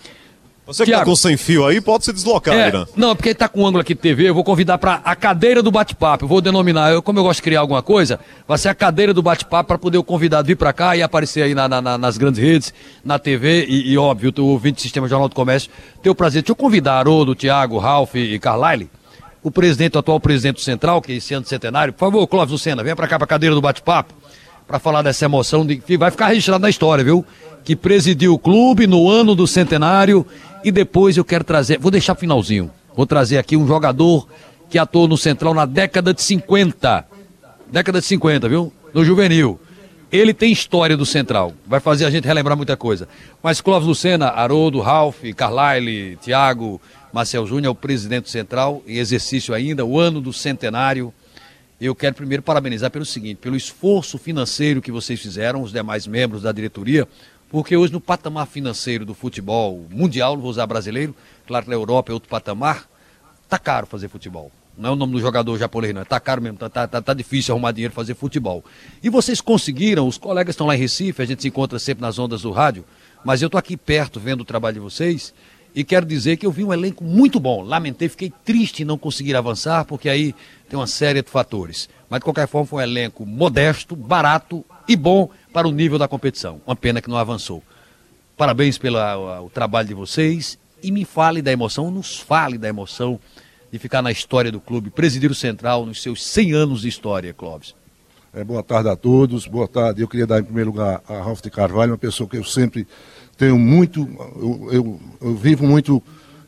Você 0.66 0.86
que 0.86 0.92
tá 0.92 1.04
com 1.04 1.16
sem 1.16 1.36
fio 1.36 1.66
aí, 1.66 1.82
pode 1.82 2.06
se 2.06 2.14
deslocar, 2.14 2.54
é, 2.54 2.68
Irã. 2.68 2.86
Não, 2.96 3.16
porque 3.16 3.30
ele 3.30 3.36
tá 3.36 3.50
com 3.50 3.62
um 3.62 3.66
ângulo 3.66 3.82
aqui 3.82 3.94
de 3.94 4.00
TV, 4.00 4.30
eu 4.30 4.34
vou 4.34 4.44
convidar 4.44 4.78
para 4.78 5.02
a 5.04 5.16
cadeira 5.16 5.62
do 5.62 5.70
bate-papo. 5.70 6.24
Eu 6.24 6.30
vou 6.30 6.40
denominar, 6.40 6.92
eu, 6.92 7.02
como 7.02 7.20
eu 7.20 7.24
gosto 7.24 7.40
de 7.40 7.44
criar 7.44 7.60
alguma 7.60 7.82
coisa, 7.82 8.20
vai 8.48 8.58
ser 8.58 8.70
a 8.70 8.76
cadeira 8.76 9.14
do 9.14 9.22
bate-papo 9.22 9.68
para 9.68 9.78
poder 9.78 9.98
o 9.98 10.04
convidado 10.04 10.48
vir 10.48 10.56
para 10.56 10.72
cá 10.72 10.96
e 10.96 11.02
aparecer 11.02 11.44
aí 11.44 11.54
na, 11.54 11.68
na, 11.68 11.98
nas 11.98 12.18
grandes 12.18 12.40
redes, 12.40 12.74
na 13.04 13.20
TV 13.20 13.66
e, 13.66 13.92
e 13.92 13.98
óbvio, 13.98 14.32
o 14.38 14.46
ouvinte 14.46 14.76
do 14.76 14.82
Sistema 14.82 15.08
Jornal 15.08 15.28
do 15.28 15.36
Comércio, 15.36 15.70
ter 16.02 16.10
o 16.10 16.16
prazer. 16.16 16.42
Deixa 16.42 16.52
eu 16.52 16.56
convidar 16.56 17.00
Haroldo, 17.00 17.36
Tiago, 17.36 17.78
Ralph 17.78 18.16
e 18.16 18.40
Carlyle 18.40 18.90
o 19.44 19.50
presidente, 19.50 19.96
o 19.96 20.00
atual 20.00 20.20
presidente 20.20 20.56
do 20.56 20.62
Central, 20.62 21.02
que 21.02 21.14
é 21.14 21.16
esse 21.16 21.34
ano 21.34 21.46
centenário. 21.46 21.94
Por 21.94 22.00
favor, 22.00 22.28
Clóvis 22.28 22.52
Lucena, 22.52 22.84
venha 22.84 22.96
para 22.96 23.08
cá 23.08 23.18
para 23.18 23.26
a 23.26 23.28
cadeira 23.28 23.56
do 23.56 23.62
bate-papo, 23.62 24.14
para 24.68 24.80
falar 24.80 25.02
dessa 25.02 25.26
emoção. 25.26 25.66
De, 25.66 25.82
vai 25.98 26.12
ficar 26.12 26.28
registrado 26.28 26.62
na 26.62 26.70
história, 26.70 27.04
viu? 27.04 27.26
Que 27.64 27.76
presidiu 27.76 28.34
o 28.34 28.40
clube 28.40 28.86
no 28.88 29.10
ano 29.10 29.36
do 29.36 29.48
centenário. 29.48 30.26
E 30.64 30.72
depois 30.72 31.18
eu 31.18 31.26
quero 31.26 31.44
trazer, 31.44 31.80
vou 31.80 31.90
deixar 31.90 32.14
finalzinho, 32.16 32.70
vou 32.96 33.06
trazer 33.06 33.40
aqui 33.40 33.58
um 33.58 33.66
jogador 33.66 34.28
que 34.70 34.78
atuou 34.78 35.08
no 35.08 35.18
Central 35.18 35.54
na 35.54 35.66
década 35.66 36.14
de 36.14 36.22
50. 36.22 37.06
Década 37.72 38.00
de 38.00 38.06
50, 38.06 38.48
viu? 38.48 38.72
No 38.94 39.04
juvenil. 39.04 39.60
Ele 40.12 40.34
tem 40.34 40.52
história 40.52 40.98
do 40.98 41.06
Central, 41.06 41.54
vai 41.66 41.80
fazer 41.80 42.06
a 42.06 42.10
gente 42.10 42.28
relembrar 42.28 42.58
muita 42.58 42.76
coisa. 42.76 43.08
Mas 43.42 43.62
Clóvis 43.62 43.88
Lucena, 43.88 44.28
Haroldo, 44.28 44.82
Ralph, 44.82 45.24
Carlyle, 45.36 46.18
Tiago, 46.18 46.82
Marcel 47.12 47.46
Júnior 47.46 47.66
é 47.66 47.70
o 47.70 47.76
presidente 47.76 48.30
central, 48.30 48.82
em 48.88 48.98
exercício 48.98 49.54
ainda, 49.54 49.86
o 49.86 50.00
ano 50.00 50.22
do 50.22 50.32
centenário. 50.32 51.14
Eu 51.80 51.94
quero 51.94 52.16
primeiro 52.16 52.42
parabenizar 52.42 52.90
pelo 52.90 53.06
seguinte, 53.06 53.38
pelo 53.38 53.56
esforço 53.56 54.18
financeiro 54.18 54.82
que 54.82 54.92
vocês 54.92 55.20
fizeram, 55.20 55.62
os 55.62 55.72
demais 55.72 56.08
membros 56.08 56.44
da 56.44 56.52
diretoria, 56.52 57.08
porque 57.50 57.76
hoje 57.76 57.92
no 57.92 58.00
patamar 58.00 58.48
financeiro 58.48 59.06
do 59.06 59.14
futebol 59.14 59.86
mundial, 59.90 60.36
não 60.36 60.42
vou 60.42 60.52
usar 60.52 60.66
brasileiro, 60.68 61.14
claro 61.46 61.66
que 61.66 61.70
na 61.70 61.76
Europa 61.76 62.12
é 62.12 62.14
outro 62.14 62.30
patamar, 62.30 62.88
tá 63.50 63.60
caro 63.60 63.86
fazer 63.88 64.08
futebol. 64.08 64.52
Não 64.78 64.92
é 64.92 64.94
o 64.94 64.96
nome 64.96 65.12
do 65.12 65.20
jogador 65.20 65.58
japonês, 65.58 65.94
não. 65.94 66.06
Tá 66.06 66.18
caro 66.18 66.42
mesmo, 66.42 66.58
tá, 66.58 66.70
tá, 66.70 66.88
tá, 66.88 67.02
tá 67.02 67.14
difícil 67.14 67.54
arrumar 67.54 67.74
dinheiro 67.74 67.94
fazer 67.94 68.16
futebol. 68.16 68.64
E 69.04 69.10
vocês 69.10 69.42
conseguiram, 69.42 70.08
os 70.08 70.18
colegas 70.18 70.54
estão 70.54 70.66
lá 70.66 70.76
em 70.76 70.80
Recife, 70.80 71.22
a 71.22 71.26
gente 71.26 71.42
se 71.42 71.50
encontra 71.50 71.78
sempre 71.78 72.02
nas 72.02 72.18
ondas 72.18 72.44
do 72.44 72.52
rádio, 72.52 72.86
mas 73.26 73.42
eu 73.42 73.50
tô 73.50 73.58
aqui 73.58 73.76
perto 73.76 74.18
vendo 74.18 74.42
o 74.42 74.46
trabalho 74.46 74.76
de 74.76 74.80
vocês 74.80 75.34
e 75.74 75.84
quero 75.84 76.06
dizer 76.06 76.38
que 76.38 76.46
eu 76.46 76.52
vi 76.52 76.64
um 76.64 76.74
elenco 76.74 77.04
muito 77.04 77.40
bom. 77.40 77.64
Lamentei, 77.64 78.10
fiquei 78.10 78.32
triste 78.44 78.84
em 78.84 78.86
não 78.86 78.98
conseguir 78.98 79.36
avançar, 79.36 79.86
porque 79.86 80.10
aí 80.10 80.36
tem 80.70 80.78
uma 80.78 80.88
série 80.88 81.22
de 81.22 81.30
fatores. 81.30 81.90
Mas 82.10 82.20
de 82.20 82.26
qualquer 82.26 82.48
forma, 82.48 82.68
foi 82.68 82.80
um 82.80 82.84
elenco 82.84 83.26
modesto, 83.26 83.96
barato 83.96 84.66
e 84.88 84.96
bom 84.96 85.30
para 85.54 85.68
o 85.68 85.72
nível 85.72 85.98
da 85.98 86.08
competição. 86.08 86.62
Uma 86.66 86.76
pena 86.76 87.02
que 87.02 87.10
não 87.10 87.18
avançou. 87.18 87.64
Parabéns 88.36 88.78
pelo 88.78 88.98
trabalho 89.54 89.88
de 89.88 89.94
vocês 89.94 90.58
e 90.84 90.92
me 90.92 91.06
fale 91.06 91.42
da 91.42 91.52
emoção, 91.52 91.92
nos 91.92 92.20
fale 92.20 92.58
da 92.58 92.68
emoção 92.68 93.20
de 93.72 93.80
ficar 93.80 94.02
na 94.02 94.12
história 94.12 94.52
do 94.52 94.60
clube, 94.60 94.90
presidir 94.90 95.32
o 95.32 95.36
Central 95.36 95.86
nos 95.86 96.02
seus 96.02 96.24
100 96.26 96.54
anos 96.54 96.82
de 96.82 96.90
história, 96.90 97.34
Clóvis. 97.34 97.74
É, 98.34 98.44
boa 98.44 98.64
tarde 98.64 98.90
a 98.90 98.96
todos, 98.96 99.46
boa 99.46 99.68
tarde. 99.68 100.02
Eu 100.02 100.08
queria 100.08 100.26
dar 100.26 100.40
em 100.40 100.44
primeiro 100.44 100.72
lugar 100.72 101.02
a 101.08 101.22
Ralf 101.22 101.42
de 101.42 101.50
Carvalho, 101.50 101.92
uma 101.92 101.98
pessoa 101.98 102.30
que 102.30 102.38
eu 102.38 102.44
sempre 102.44 102.88
tenho 103.42 103.58
muito, 103.58 104.08
eu, 104.40 104.70
eu, 104.72 105.00
eu 105.20 105.36
vivo 105.36 105.66
muito 105.66 106.02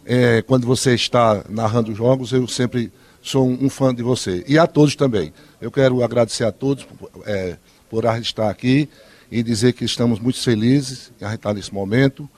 é, 0.06 0.44
quando 0.44 0.68
você 0.68 0.94
está 0.94 1.44
narrando 1.50 1.96
jogos, 1.96 2.32
eu 2.32 2.48
sempre 2.48 2.92
sou 3.20 3.48
um, 3.48 3.66
um, 3.66 3.70
fã 3.70 3.96
de 3.96 4.04
você. 4.04 4.44
E 4.48 4.60
a 4.60 4.68
todos 4.68 4.96
também. 4.96 5.34
Eu 5.60 5.72
quero 5.72 6.04
agradecer 6.04 6.44
a 6.44 6.52
todos 6.52 6.86
é, 7.26 7.58
por 7.90 8.06
estar 8.06 8.48
aqui 8.48 8.88
e 9.32 9.42
dizer 9.42 9.74
que 9.74 9.84
estamos 9.84 10.20
muito 10.20 10.40
felizes 10.40 11.12
em 11.20 11.34
estar 11.34 11.52
nesse 11.52 11.74
momento. 11.74 12.30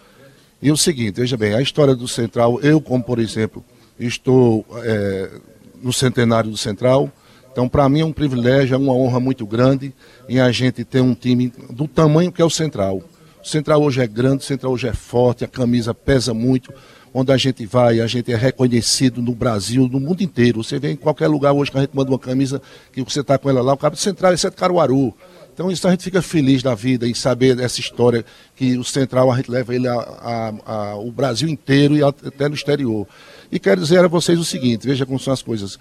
E 0.61 0.71
o 0.71 0.77
seguinte, 0.77 1.19
veja 1.19 1.35
bem, 1.35 1.53
a 1.53 1.61
história 1.61 1.93
do 1.93 2.07
Central, 2.07 2.57
eu 2.61 2.79
como 2.79 3.03
por 3.03 3.19
exemplo, 3.19 3.61
estou 3.99 4.65
é, 4.83 5.31
no 5.83 5.91
centenário 5.91 6.49
do 6.49 6.55
Central, 6.55 7.11
então 7.51 7.67
para 7.67 7.89
mim 7.89 7.99
é 7.99 8.05
um 8.05 8.13
privilégio, 8.13 8.73
é 8.73 8.77
uma 8.77 8.93
honra 8.93 9.19
muito 9.19 9.45
grande 9.45 9.93
em 10.29 10.39
a 10.39 10.49
gente 10.49 10.85
ter 10.85 11.01
um 11.01 11.13
time 11.13 11.51
do 11.69 11.89
tamanho 11.89 12.31
que 12.31 12.41
é 12.41 12.45
o 12.45 12.49
Central. 12.49 13.03
O 13.45 13.47
Central 13.47 13.79
hoje 13.83 14.01
é 14.01 14.07
grande, 14.07 14.43
o 14.43 14.47
Central 14.47 14.71
hoje 14.73 14.87
é 14.87 14.93
forte, 14.93 15.43
a 15.43 15.47
camisa 15.47 15.93
pesa 15.93 16.33
muito. 16.33 16.73
Onde 17.13 17.31
a 17.31 17.37
gente 17.37 17.63
vai, 17.63 18.01
a 18.01 18.07
gente 18.07 18.33
é 18.33 18.35
reconhecido 18.35 19.21
no 19.21 19.35
Brasil, 19.35 19.87
no 19.87 19.99
mundo 19.99 20.23
inteiro. 20.23 20.63
Você 20.63 20.79
vê 20.79 20.93
em 20.93 20.95
qualquer 20.95 21.27
lugar 21.27 21.53
hoje 21.53 21.69
que 21.69 21.77
a 21.77 21.81
gente 21.81 21.95
manda 21.95 22.09
uma 22.09 22.17
camisa, 22.17 22.59
que 22.91 23.03
você 23.03 23.19
está 23.19 23.37
com 23.37 23.47
ela 23.47 23.61
lá, 23.61 23.73
o 23.73 23.77
cara 23.77 23.93
do 23.93 23.99
Central, 23.99 24.33
esse 24.33 24.47
é 24.47 24.51
Caruaru. 24.51 25.13
Então 25.53 25.69
isso 25.69 25.87
a 25.87 25.91
gente 25.91 26.03
fica 26.03 26.23
feliz 26.23 26.63
da 26.63 26.73
vida 26.73 27.07
em 27.07 27.13
saber 27.13 27.55
dessa 27.55 27.79
história 27.79 28.25
que 28.55 28.79
o 28.79 28.83
Central 28.83 29.31
a 29.31 29.35
gente 29.37 29.51
leva 29.51 29.75
ele 29.75 29.87
a, 29.87 29.93
a, 29.93 30.53
a, 30.65 30.95
o 30.97 31.11
Brasil 31.11 31.47
inteiro 31.47 31.95
e 31.95 32.03
até 32.03 32.49
no 32.49 32.55
exterior. 32.55 33.07
E 33.51 33.59
quero 33.59 33.79
dizer 33.79 34.03
a 34.03 34.07
vocês 34.07 34.39
o 34.39 34.43
seguinte, 34.43 34.87
veja 34.87 35.05
como 35.05 35.19
são 35.19 35.31
as 35.31 35.43
coisas 35.43 35.77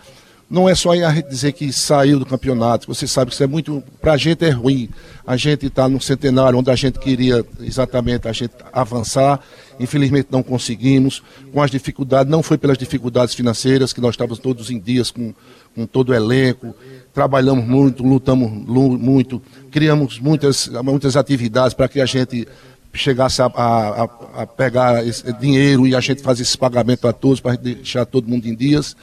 não 0.55 0.69
é 0.69 0.75
só 0.77 0.93
dizer 1.29 1.53
que 1.53 1.73
saiu 1.73 2.21
do 2.21 2.25
campeonato, 2.25 2.87
você 2.87 3.09
sabe 3.09 3.31
que 3.31 3.35
isso 3.35 3.43
é 3.43 3.47
muito, 3.47 3.83
para 4.01 4.13
a 4.13 4.17
gente 4.17 4.45
é 4.45 4.51
ruim. 4.51 4.89
A 5.27 5.37
gente 5.37 5.67
está 5.67 5.89
no 5.89 6.01
centenário 6.01 6.57
onde 6.57 6.71
a 6.71 6.77
gente 6.77 7.01
queria 7.01 7.45
exatamente 7.61 8.29
a 8.29 8.33
gente 8.33 8.55
avançar, 8.73 9.41
infelizmente 9.81 10.29
não 10.31 10.45
conseguimos, 10.45 11.23
com 11.53 11.61
as 11.61 11.73
dificuldades, 11.73 12.31
não 12.31 12.41
foi 12.41 12.57
pelas 12.57 12.79
dificuldades 12.79 13.35
financeiras, 13.35 13.93
que 13.93 14.01
nós 14.01 14.15
estávamos 14.15 14.39
todos 14.39 14.71
em 14.71 14.79
dias 14.79 15.11
com, 15.11 15.35
com 15.75 15.87
todo 15.87 16.11
o 16.11 16.15
elenco, 16.15 16.73
trabalhamos 17.13 17.67
muito, 17.67 18.05
lutamos 18.05 18.49
muito, 18.49 19.43
criamos 19.73 20.21
muitas, 20.21 20.69
muitas 20.85 21.17
atividades 21.17 21.75
para 21.75 21.89
que 21.89 22.01
a 22.01 22.07
gente 22.07 22.47
chegasse 22.95 23.43
a, 23.43 23.47
a, 23.47 24.05
a 24.43 24.47
pegar 24.47 25.03
dinheiro 25.41 25.87
e 25.87 25.95
a 25.95 26.01
gente 26.01 26.23
fazer 26.23 26.43
esse 26.43 26.57
pagamento 26.57 27.07
a 27.07 27.13
todos, 27.13 27.41
para 27.41 27.57
deixar 27.57 28.07
todo 28.07 28.29
mundo 28.29 28.47
em 28.47 28.55
dias. 28.55 28.97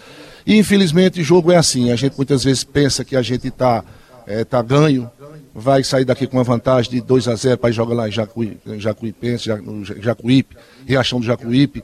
E 0.46 0.58
infelizmente 0.58 1.22
o 1.22 1.24
jogo 1.24 1.52
é 1.52 1.58
assim. 1.58 1.92
A 1.92 1.96
gente 1.96 2.16
muitas 2.16 2.44
vezes 2.44 2.64
pensa 2.64 3.04
que 3.04 3.16
a 3.16 3.22
gente 3.22 3.50
está 3.50 3.84
é, 4.26 4.44
tá 4.44 4.62
ganho, 4.62 5.10
vai 5.54 5.84
sair 5.84 6.06
daqui 6.06 6.26
com 6.26 6.38
uma 6.38 6.44
vantagem 6.44 6.92
de 6.92 7.02
2 7.02 7.28
a 7.28 7.36
0 7.36 7.58
para 7.58 7.72
jogar 7.72 7.94
lá 7.94 8.08
em 8.08 8.12
Jacuí, 8.12 8.58
Jacuipense, 8.78 9.50
no 9.50 9.84
Jacuípe, 9.84 10.56
Riachão 10.86 11.20
do 11.20 11.26
Jacuípe. 11.26 11.84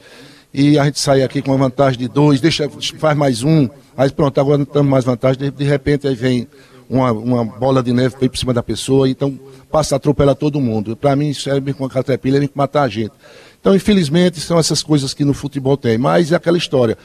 E 0.54 0.80
a 0.80 0.86
gente 0.86 1.00
sai 1.00 1.22
aqui 1.22 1.42
com 1.42 1.52
uma 1.52 1.58
vantagem 1.58 2.00
de 2.00 2.08
dois, 2.08 2.40
deixa, 2.40 2.70
faz 2.98 3.18
mais 3.18 3.44
um, 3.44 3.70
aí 3.96 4.10
pronto, 4.10 4.40
agora 4.40 4.58
não 4.58 4.64
estamos 4.64 4.90
mais 4.90 5.04
vantagem, 5.04 5.38
de, 5.38 5.52
de 5.52 5.64
repente 5.66 6.08
aí 6.08 6.16
vem 6.16 6.48
uma, 6.90 7.12
uma 7.12 7.46
bola 7.46 7.84
de 7.84 7.92
neve 7.92 8.16
para 8.16 8.30
por 8.30 8.38
cima 8.38 8.54
da 8.54 8.64
pessoa, 8.64 9.10
então 9.10 9.40
passa 9.72 9.96
a 9.96 9.98
atropelar 9.98 10.36
todo 10.36 10.60
mundo. 10.62 10.96
Para 10.96 11.16
mim, 11.16 11.30
isso 11.30 11.50
é 11.50 11.74
com 11.74 11.86
a 11.86 11.90
caterpillar, 11.90 12.44
é 12.44 12.50
matar 12.54 12.84
a 12.84 12.90
gente. 12.90 13.12
Então, 13.60 13.76
infelizmente, 13.76 14.40
são 14.40 14.58
essas 14.58 14.82
coisas 14.82 15.14
que 15.14 15.26
no 15.26 15.34
futebol 15.34 15.76
tem. 15.76 15.98
Mas 15.98 16.32
é 16.32 16.36
aquela 16.36 16.58
história 16.58 16.98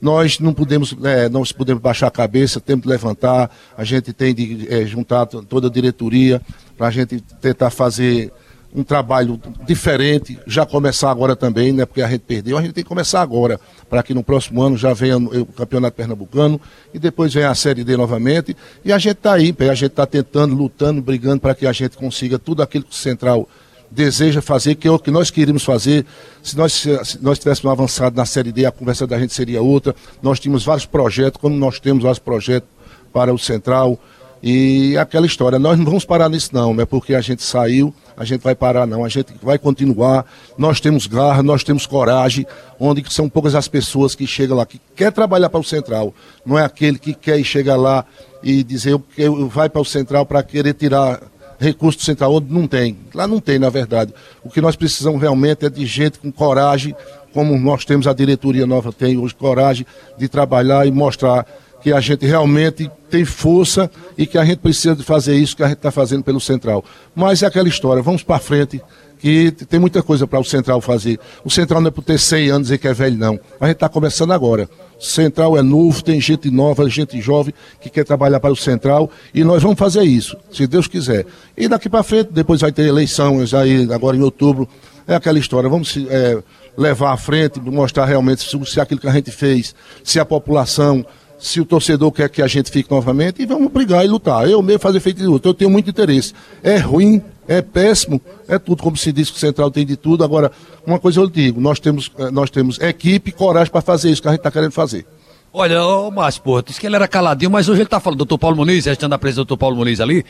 nós 0.00 0.38
não 0.38 0.54
podemos, 0.54 0.94
é, 1.02 1.28
nós 1.28 1.50
podemos 1.52 1.82
baixar 1.82 2.06
a 2.06 2.10
cabeça, 2.10 2.60
temos 2.60 2.84
de 2.84 2.88
levantar, 2.88 3.50
a 3.76 3.84
gente 3.84 4.12
tem 4.12 4.32
de 4.32 4.72
é, 4.72 4.86
juntar 4.86 5.26
toda 5.26 5.66
a 5.66 5.70
diretoria 5.70 6.40
para 6.76 6.86
a 6.86 6.90
gente 6.90 7.20
tentar 7.40 7.70
fazer 7.70 8.32
um 8.74 8.82
trabalho 8.82 9.40
diferente, 9.66 10.38
já 10.46 10.66
começar 10.66 11.10
agora 11.10 11.34
também, 11.34 11.72
né, 11.72 11.86
porque 11.86 12.02
a 12.02 12.08
gente 12.08 12.20
perdeu, 12.20 12.58
a 12.58 12.62
gente 12.62 12.72
tem 12.74 12.84
que 12.84 12.88
começar 12.88 13.22
agora, 13.22 13.58
para 13.88 14.02
que 14.02 14.12
no 14.12 14.22
próximo 14.22 14.62
ano 14.62 14.76
já 14.76 14.92
venha 14.92 15.16
o 15.16 15.46
Campeonato 15.46 15.96
Pernambucano 15.96 16.60
e 16.92 16.98
depois 16.98 17.32
venha 17.32 17.50
a 17.50 17.54
Série 17.54 17.82
D 17.82 17.96
novamente. 17.96 18.56
E 18.84 18.92
a 18.92 18.98
gente 18.98 19.16
está 19.16 19.32
aí, 19.32 19.54
a 19.58 19.74
gente 19.74 19.90
está 19.90 20.06
tentando, 20.06 20.54
lutando, 20.54 21.00
brigando 21.00 21.40
para 21.40 21.54
que 21.54 21.66
a 21.66 21.72
gente 21.72 21.96
consiga 21.96 22.38
tudo 22.38 22.62
aquilo 22.62 22.84
que 22.84 22.92
o 22.92 22.94
Central 22.94 23.48
deseja 23.90 24.42
fazer, 24.42 24.74
que 24.74 24.86
é 24.86 24.90
o 24.90 24.98
que 24.98 25.10
nós 25.10 25.30
queríamos 25.30 25.64
fazer. 25.64 26.04
Se 26.42 26.56
nós, 26.56 26.72
se 26.72 27.18
nós 27.22 27.38
tivéssemos 27.38 27.72
avançado 27.72 28.16
na 28.16 28.26
Série 28.26 28.52
D, 28.52 28.66
a 28.66 28.70
conversa 28.70 29.06
da 29.06 29.18
gente 29.18 29.32
seria 29.32 29.62
outra. 29.62 29.94
Nós 30.22 30.38
tínhamos 30.38 30.64
vários 30.64 30.84
projetos, 30.84 31.40
como 31.40 31.56
nós 31.56 31.80
temos 31.80 32.02
vários 32.02 32.18
projetos 32.18 32.68
para 33.12 33.32
o 33.32 33.38
Central. 33.38 33.98
E 34.42 34.96
aquela 34.96 35.26
história, 35.26 35.58
nós 35.58 35.76
não 35.76 35.84
vamos 35.84 36.04
parar 36.04 36.28
nisso 36.28 36.50
não, 36.52 36.72
não 36.72 36.82
é 36.82 36.86
porque 36.86 37.14
a 37.14 37.20
gente 37.20 37.42
saiu, 37.42 37.92
a 38.16 38.24
gente 38.24 38.42
vai 38.42 38.54
parar 38.54 38.86
não, 38.86 39.04
a 39.04 39.08
gente 39.08 39.34
vai 39.42 39.58
continuar, 39.58 40.24
nós 40.56 40.80
temos 40.80 41.06
garra, 41.06 41.42
nós 41.42 41.64
temos 41.64 41.86
coragem, 41.86 42.46
onde 42.78 43.02
são 43.12 43.28
poucas 43.28 43.54
as 43.54 43.66
pessoas 43.66 44.14
que 44.14 44.26
chegam 44.26 44.56
lá, 44.56 44.64
que 44.64 44.80
quer 44.94 45.10
trabalhar 45.10 45.48
para 45.48 45.60
o 45.60 45.64
Central, 45.64 46.14
não 46.46 46.58
é 46.58 46.64
aquele 46.64 46.98
que 46.98 47.14
quer 47.14 47.38
ir 47.38 47.44
chegar 47.44 47.76
lá 47.76 48.04
e 48.42 48.62
dizer 48.62 48.92
eu, 48.92 49.02
eu 49.16 49.48
vai 49.48 49.68
para 49.68 49.80
o 49.80 49.84
Central 49.84 50.24
para 50.24 50.42
querer 50.42 50.74
tirar 50.74 51.20
recurso 51.58 51.98
do 51.98 52.04
Central 52.04 52.32
onde 52.34 52.52
não 52.52 52.66
tem. 52.66 52.96
Lá 53.12 53.26
não 53.26 53.40
tem, 53.40 53.58
na 53.58 53.68
verdade. 53.68 54.14
O 54.44 54.48
que 54.48 54.60
nós 54.60 54.76
precisamos 54.76 55.20
realmente 55.20 55.66
é 55.66 55.68
de 55.68 55.84
gente 55.84 56.18
com 56.18 56.30
coragem, 56.30 56.94
como 57.32 57.58
nós 57.58 57.84
temos 57.84 58.06
a 58.06 58.12
diretoria 58.12 58.66
nova 58.66 58.92
tem 58.92 59.18
hoje, 59.18 59.34
coragem 59.34 59.84
de 60.16 60.28
trabalhar 60.28 60.86
e 60.86 60.90
mostrar 60.90 61.46
que 61.80 61.92
a 61.92 62.00
gente 62.00 62.26
realmente 62.26 62.90
tem 63.10 63.24
força 63.24 63.90
e 64.16 64.26
que 64.26 64.36
a 64.36 64.44
gente 64.44 64.58
precisa 64.58 64.94
de 64.94 65.02
fazer 65.02 65.36
isso 65.36 65.56
que 65.56 65.62
a 65.62 65.68
gente 65.68 65.78
está 65.78 65.90
fazendo 65.90 66.22
pelo 66.22 66.40
Central. 66.40 66.84
Mas 67.14 67.42
é 67.42 67.46
aquela 67.46 67.68
história, 67.68 68.02
vamos 68.02 68.22
para 68.22 68.38
frente, 68.38 68.82
que 69.18 69.50
tem 69.50 69.80
muita 69.80 70.02
coisa 70.02 70.26
para 70.26 70.38
o 70.38 70.44
Central 70.44 70.80
fazer. 70.80 71.18
O 71.44 71.50
Central 71.50 71.80
não 71.80 71.88
é 71.88 71.90
por 71.90 72.02
ter 72.02 72.18
100 72.18 72.50
anos 72.50 72.70
e 72.70 72.78
que 72.78 72.86
é 72.86 72.94
velho, 72.94 73.18
não. 73.18 73.38
A 73.60 73.66
gente 73.66 73.76
está 73.76 73.88
começando 73.88 74.32
agora. 74.32 74.68
O 74.98 75.04
Central 75.04 75.56
é 75.56 75.62
novo, 75.62 76.02
tem 76.02 76.20
gente 76.20 76.50
nova, 76.50 76.88
gente 76.88 77.20
jovem 77.20 77.54
que 77.80 77.90
quer 77.90 78.04
trabalhar 78.04 78.40
para 78.40 78.52
o 78.52 78.56
Central 78.56 79.10
e 79.34 79.44
nós 79.44 79.62
vamos 79.62 79.78
fazer 79.78 80.02
isso, 80.02 80.36
se 80.50 80.66
Deus 80.66 80.86
quiser. 80.86 81.26
E 81.56 81.68
daqui 81.68 81.88
para 81.88 82.02
frente, 82.02 82.30
depois 82.32 82.60
vai 82.60 82.72
ter 82.72 82.86
eleições 82.86 83.54
aí, 83.54 83.88
agora 83.92 84.16
em 84.16 84.22
outubro. 84.22 84.68
É 85.06 85.14
aquela 85.14 85.38
história, 85.38 85.70
vamos 85.70 85.96
é, 86.10 86.42
levar 86.76 87.12
à 87.12 87.16
frente, 87.16 87.58
mostrar 87.60 88.04
realmente 88.04 88.42
se, 88.42 88.66
se 88.66 88.80
aquilo 88.80 89.00
que 89.00 89.08
a 89.08 89.12
gente 89.12 89.30
fez, 89.30 89.74
se 90.04 90.20
a 90.20 90.24
população 90.24 91.04
se 91.38 91.60
o 91.60 91.64
torcedor 91.64 92.10
quer 92.12 92.28
que 92.28 92.42
a 92.42 92.46
gente 92.46 92.70
fique 92.70 92.90
novamente, 92.90 93.42
e 93.42 93.46
vamos 93.46 93.70
brigar 93.70 94.04
e 94.04 94.08
lutar. 94.08 94.48
Eu 94.48 94.60
mesmo 94.62 94.80
fazer 94.80 95.00
feito 95.00 95.18
de 95.18 95.26
luta, 95.26 95.48
eu 95.48 95.54
tenho 95.54 95.70
muito 95.70 95.88
interesse. 95.88 96.34
É 96.62 96.76
ruim, 96.78 97.22
é 97.46 97.62
péssimo, 97.62 98.20
é 98.46 98.58
tudo, 98.58 98.82
como 98.82 98.96
se 98.96 99.12
diz 99.12 99.30
que 99.30 99.36
o 99.36 99.40
Central 99.40 99.70
tem 99.70 99.86
de 99.86 99.96
tudo. 99.96 100.24
Agora, 100.24 100.52
uma 100.86 100.98
coisa 100.98 101.20
eu 101.20 101.28
digo, 101.28 101.60
nós 101.60 101.80
temos, 101.80 102.10
eh, 102.18 102.30
nós 102.30 102.50
temos 102.50 102.78
equipe 102.78 103.30
e 103.30 103.32
coragem 103.32 103.70
para 103.70 103.80
fazer 103.80 104.10
isso 104.10 104.20
que 104.20 104.28
a 104.28 104.32
gente 104.32 104.40
está 104.40 104.50
querendo 104.50 104.72
fazer. 104.72 105.06
Olha, 105.50 105.82
o 105.82 106.10
Márcio, 106.10 106.42
pô, 106.42 106.60
disse 106.60 106.78
que 106.78 106.86
ele 106.86 106.94
era 106.94 107.08
caladinho, 107.08 107.50
mas 107.50 107.68
hoje 107.68 107.80
ele 107.80 107.86
está 107.86 107.98
falando, 107.98 108.18
doutor 108.18 108.36
Paulo 108.36 108.56
Muniz, 108.56 108.84
restando 108.84 109.14
a 109.14 109.18
presença 109.18 109.36
do 109.36 109.46
doutor 109.46 109.56
Paulo 109.56 109.76
Muniz 109.76 109.98
ali. 109.98 110.18
Eu 110.18 110.24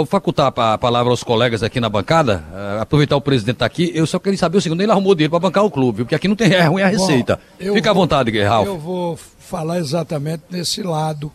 vou 0.00 0.06
facultar 0.06 0.52
a 0.54 0.76
palavra 0.76 1.10
aos 1.10 1.24
colegas 1.24 1.62
aqui 1.62 1.80
na 1.80 1.88
bancada, 1.88 2.44
uh, 2.52 2.82
aproveitar 2.82 3.16
o 3.16 3.20
presidente 3.20 3.56
tá 3.56 3.64
aqui. 3.64 3.90
Eu 3.94 4.06
só 4.06 4.18
queria 4.18 4.38
saber 4.38 4.58
o 4.58 4.60
segundo, 4.60 4.82
ele 4.82 4.92
arrumou 4.92 5.14
dinheiro 5.14 5.30
para 5.30 5.40
bancar 5.40 5.64
o 5.64 5.70
clube, 5.70 6.02
porque 6.02 6.14
aqui 6.14 6.28
não 6.28 6.36
tem 6.36 6.52
é 6.52 6.64
ruim 6.64 6.82
a 6.82 6.88
receita. 6.88 7.40
Bom, 7.58 7.72
Fica 7.72 7.94
vou, 7.94 8.02
à 8.02 8.04
vontade, 8.04 8.42
Ralf. 8.42 8.66
Eu 8.66 8.78
vou 8.78 9.18
falar 9.48 9.78
exatamente 9.78 10.44
nesse 10.50 10.82
lado, 10.82 11.32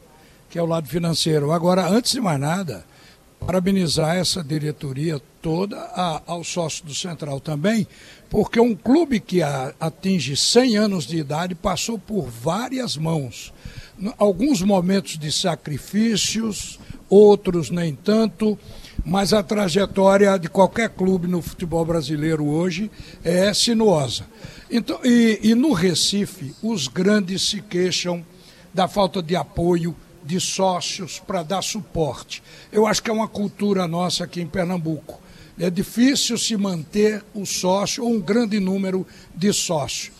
que 0.48 0.60
é 0.60 0.62
o 0.62 0.68
lado 0.68 0.88
financeiro. 0.88 1.52
Agora, 1.52 1.90
antes 1.90 2.12
de 2.12 2.22
mais 2.22 2.40
nada, 2.40 2.86
parabenizar 3.40 4.16
essa 4.16 4.44
diretoria 4.44 5.20
toda, 5.42 5.78
a, 5.78 6.22
ao 6.28 6.44
sócio 6.44 6.86
do 6.86 6.94
Central 6.94 7.40
também, 7.40 7.88
porque 8.30 8.60
um 8.60 8.76
clube 8.76 9.20
que 9.20 9.42
a, 9.42 9.74
atinge 9.80 10.38
100 10.38 10.78
anos 10.78 11.08
de 11.08 11.18
idade 11.18 11.56
passou 11.56 11.98
por 11.98 12.28
várias 12.28 12.96
mãos. 12.96 13.52
Alguns 14.18 14.62
momentos 14.62 15.18
de 15.18 15.32
sacrifícios, 15.32 16.80
outros 17.10 17.72
nem 17.72 17.96
tanto, 17.96 18.58
mas 19.06 19.34
a 19.34 19.44
trajetória 19.44 20.38
de 20.40 20.48
qualquer 20.48 20.90
clube 20.90 21.28
no 21.28 21.42
futebol 21.42 21.84
brasileiro 21.86 22.46
hoje 22.46 22.90
é 23.24 23.54
sinuosa. 23.54 24.26
Então, 24.72 25.00
e, 25.04 25.40
e 25.44 25.56
no 25.56 25.74
Recife, 25.74 26.56
os 26.64 26.88
grandes 26.88 27.50
se 27.50 27.62
queixam 27.62 28.26
da 28.74 28.88
falta 28.88 29.22
de 29.22 29.36
apoio 29.36 29.96
de 30.24 30.40
sócios 30.40 31.20
para 31.20 31.44
dar 31.44 31.62
suporte. 31.62 32.42
Eu 32.72 32.88
acho 32.88 33.04
que 33.04 33.10
é 33.10 33.14
uma 33.14 33.28
cultura 33.28 33.88
nossa 33.88 34.24
aqui 34.24 34.42
em 34.42 34.48
Pernambuco. 34.48 35.22
É 35.60 35.70
difícil 35.70 36.38
se 36.38 36.58
manter 36.58 37.24
o 37.34 37.46
sócio 37.46 38.04
ou 38.04 38.14
um 38.14 38.22
grande 38.22 38.60
número 38.60 39.06
de 39.36 39.54
sócios. 39.54 40.12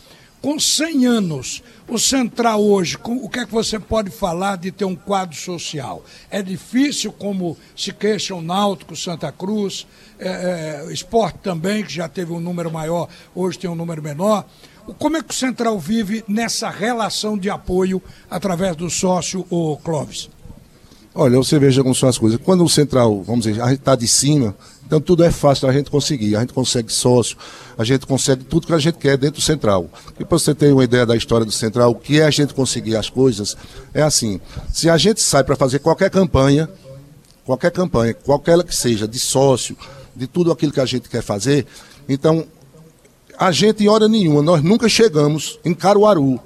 Com 0.44 0.60
100 0.60 1.06
anos, 1.06 1.62
o 1.88 1.98
Central 1.98 2.62
hoje, 2.62 2.98
o 3.02 3.30
que 3.30 3.40
é 3.40 3.46
que 3.46 3.50
você 3.50 3.78
pode 3.78 4.10
falar 4.10 4.58
de 4.58 4.70
ter 4.70 4.84
um 4.84 4.94
quadro 4.94 5.34
social? 5.34 6.04
É 6.30 6.42
difícil, 6.42 7.10
como 7.12 7.56
se 7.74 7.94
queixam 7.94 8.42
Náutico, 8.42 8.94
Santa 8.94 9.32
Cruz, 9.32 9.86
é, 10.18 10.84
é, 10.86 10.92
esporte 10.92 11.38
também, 11.38 11.82
que 11.82 11.90
já 11.90 12.08
teve 12.08 12.30
um 12.30 12.40
número 12.40 12.70
maior, 12.70 13.08
hoje 13.34 13.58
tem 13.58 13.70
um 13.70 13.74
número 13.74 14.02
menor. 14.02 14.44
Como 14.98 15.16
é 15.16 15.22
que 15.22 15.30
o 15.30 15.34
Central 15.34 15.78
vive 15.78 16.22
nessa 16.28 16.68
relação 16.68 17.38
de 17.38 17.48
apoio 17.48 18.02
através 18.30 18.76
do 18.76 18.90
sócio, 18.90 19.46
o 19.48 19.78
Clóvis? 19.78 20.28
Olha, 21.14 21.38
você 21.38 21.58
veja 21.58 21.82
como 21.82 21.94
são 21.94 22.08
as 22.08 22.18
coisas. 22.18 22.38
Quando 22.44 22.62
o 22.62 22.68
Central, 22.68 23.22
vamos 23.22 23.46
dizer, 23.46 23.66
está 23.72 23.96
de 23.96 24.06
cima, 24.06 24.54
então 24.86 25.00
tudo 25.00 25.24
é 25.24 25.30
fácil 25.30 25.68
a 25.68 25.72
gente 25.72 25.90
conseguir. 25.90 26.36
A 26.36 26.40
gente 26.40 26.52
consegue 26.52 26.92
sócio, 26.92 27.36
a 27.76 27.84
gente 27.84 28.06
consegue 28.06 28.44
tudo 28.44 28.66
que 28.66 28.72
a 28.72 28.78
gente 28.78 28.98
quer 28.98 29.16
dentro 29.16 29.40
do 29.40 29.44
Central. 29.44 29.88
E 30.18 30.24
para 30.24 30.38
você 30.38 30.54
ter 30.54 30.72
uma 30.72 30.84
ideia 30.84 31.06
da 31.06 31.16
história 31.16 31.44
do 31.44 31.52
Central, 31.52 31.90
o 31.90 31.94
que 31.94 32.20
é 32.20 32.24
a 32.24 32.30
gente 32.30 32.54
conseguir 32.54 32.96
as 32.96 33.08
coisas, 33.08 33.56
é 33.92 34.02
assim, 34.02 34.40
se 34.72 34.88
a 34.88 34.96
gente 34.96 35.20
sai 35.20 35.42
para 35.42 35.56
fazer 35.56 35.78
qualquer 35.78 36.10
campanha, 36.10 36.68
qualquer 37.44 37.70
campanha, 37.70 38.14
qualquer 38.14 38.62
que 38.62 38.74
seja, 38.74 39.08
de 39.08 39.18
sócio, 39.18 39.76
de 40.14 40.26
tudo 40.26 40.52
aquilo 40.52 40.72
que 40.72 40.80
a 40.80 40.86
gente 40.86 41.08
quer 41.08 41.22
fazer, 41.22 41.66
então 42.08 42.46
a 43.38 43.50
gente, 43.50 43.82
em 43.82 43.88
hora 43.88 44.08
nenhuma, 44.08 44.42
nós 44.42 44.62
nunca 44.62 44.88
chegamos 44.88 45.58
em 45.64 45.74
Caruaru 45.74 46.40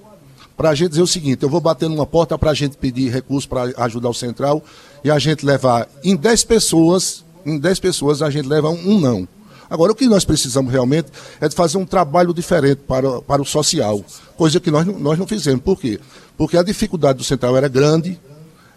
para 0.57 0.71
a 0.71 0.75
gente 0.75 0.91
dizer 0.91 1.03
o 1.03 1.07
seguinte: 1.07 1.43
eu 1.43 1.49
vou 1.49 1.61
bater 1.61 1.89
numa 1.89 2.07
porta 2.07 2.39
para 2.39 2.51
a 2.51 2.55
gente 2.55 2.77
pedir 2.77 3.11
recurso 3.11 3.49
para 3.49 3.73
ajudar 3.85 4.09
o 4.09 4.15
Central 4.15 4.63
e 5.05 5.11
a 5.11 5.19
gente 5.19 5.45
levar 5.45 5.89
em 6.03 6.17
10 6.17 6.45
pessoas, 6.45 7.25
em 7.49 7.59
10 7.59 7.81
pessoas 7.81 8.23
a 8.23 8.31
gente 8.31 8.49
leva 8.49 8.69
um, 8.69 8.97
um, 8.97 9.01
não. 9.01 9.29
Agora, 9.71 9.93
o 9.93 9.95
que 9.95 10.07
nós 10.07 10.25
precisamos 10.25 10.73
realmente 10.73 11.09
é 11.41 11.49
de 11.49 11.55
fazer 11.55 11.77
um 11.77 11.85
trabalho 11.85 12.33
diferente 12.33 12.81
para, 12.87 13.21
para 13.21 13.43
o 13.43 13.45
social, 13.45 14.03
coisa 14.37 14.59
que 14.59 14.71
nós, 14.71 14.87
nós 14.87 15.19
não 15.19 15.27
fizemos. 15.27 15.63
Por 15.63 15.79
quê? 15.79 16.01
Porque 16.37 16.57
a 16.57 16.63
dificuldade 16.63 17.19
do 17.19 17.25
Central 17.25 17.57
era 17.57 17.69
grande, 17.69 18.19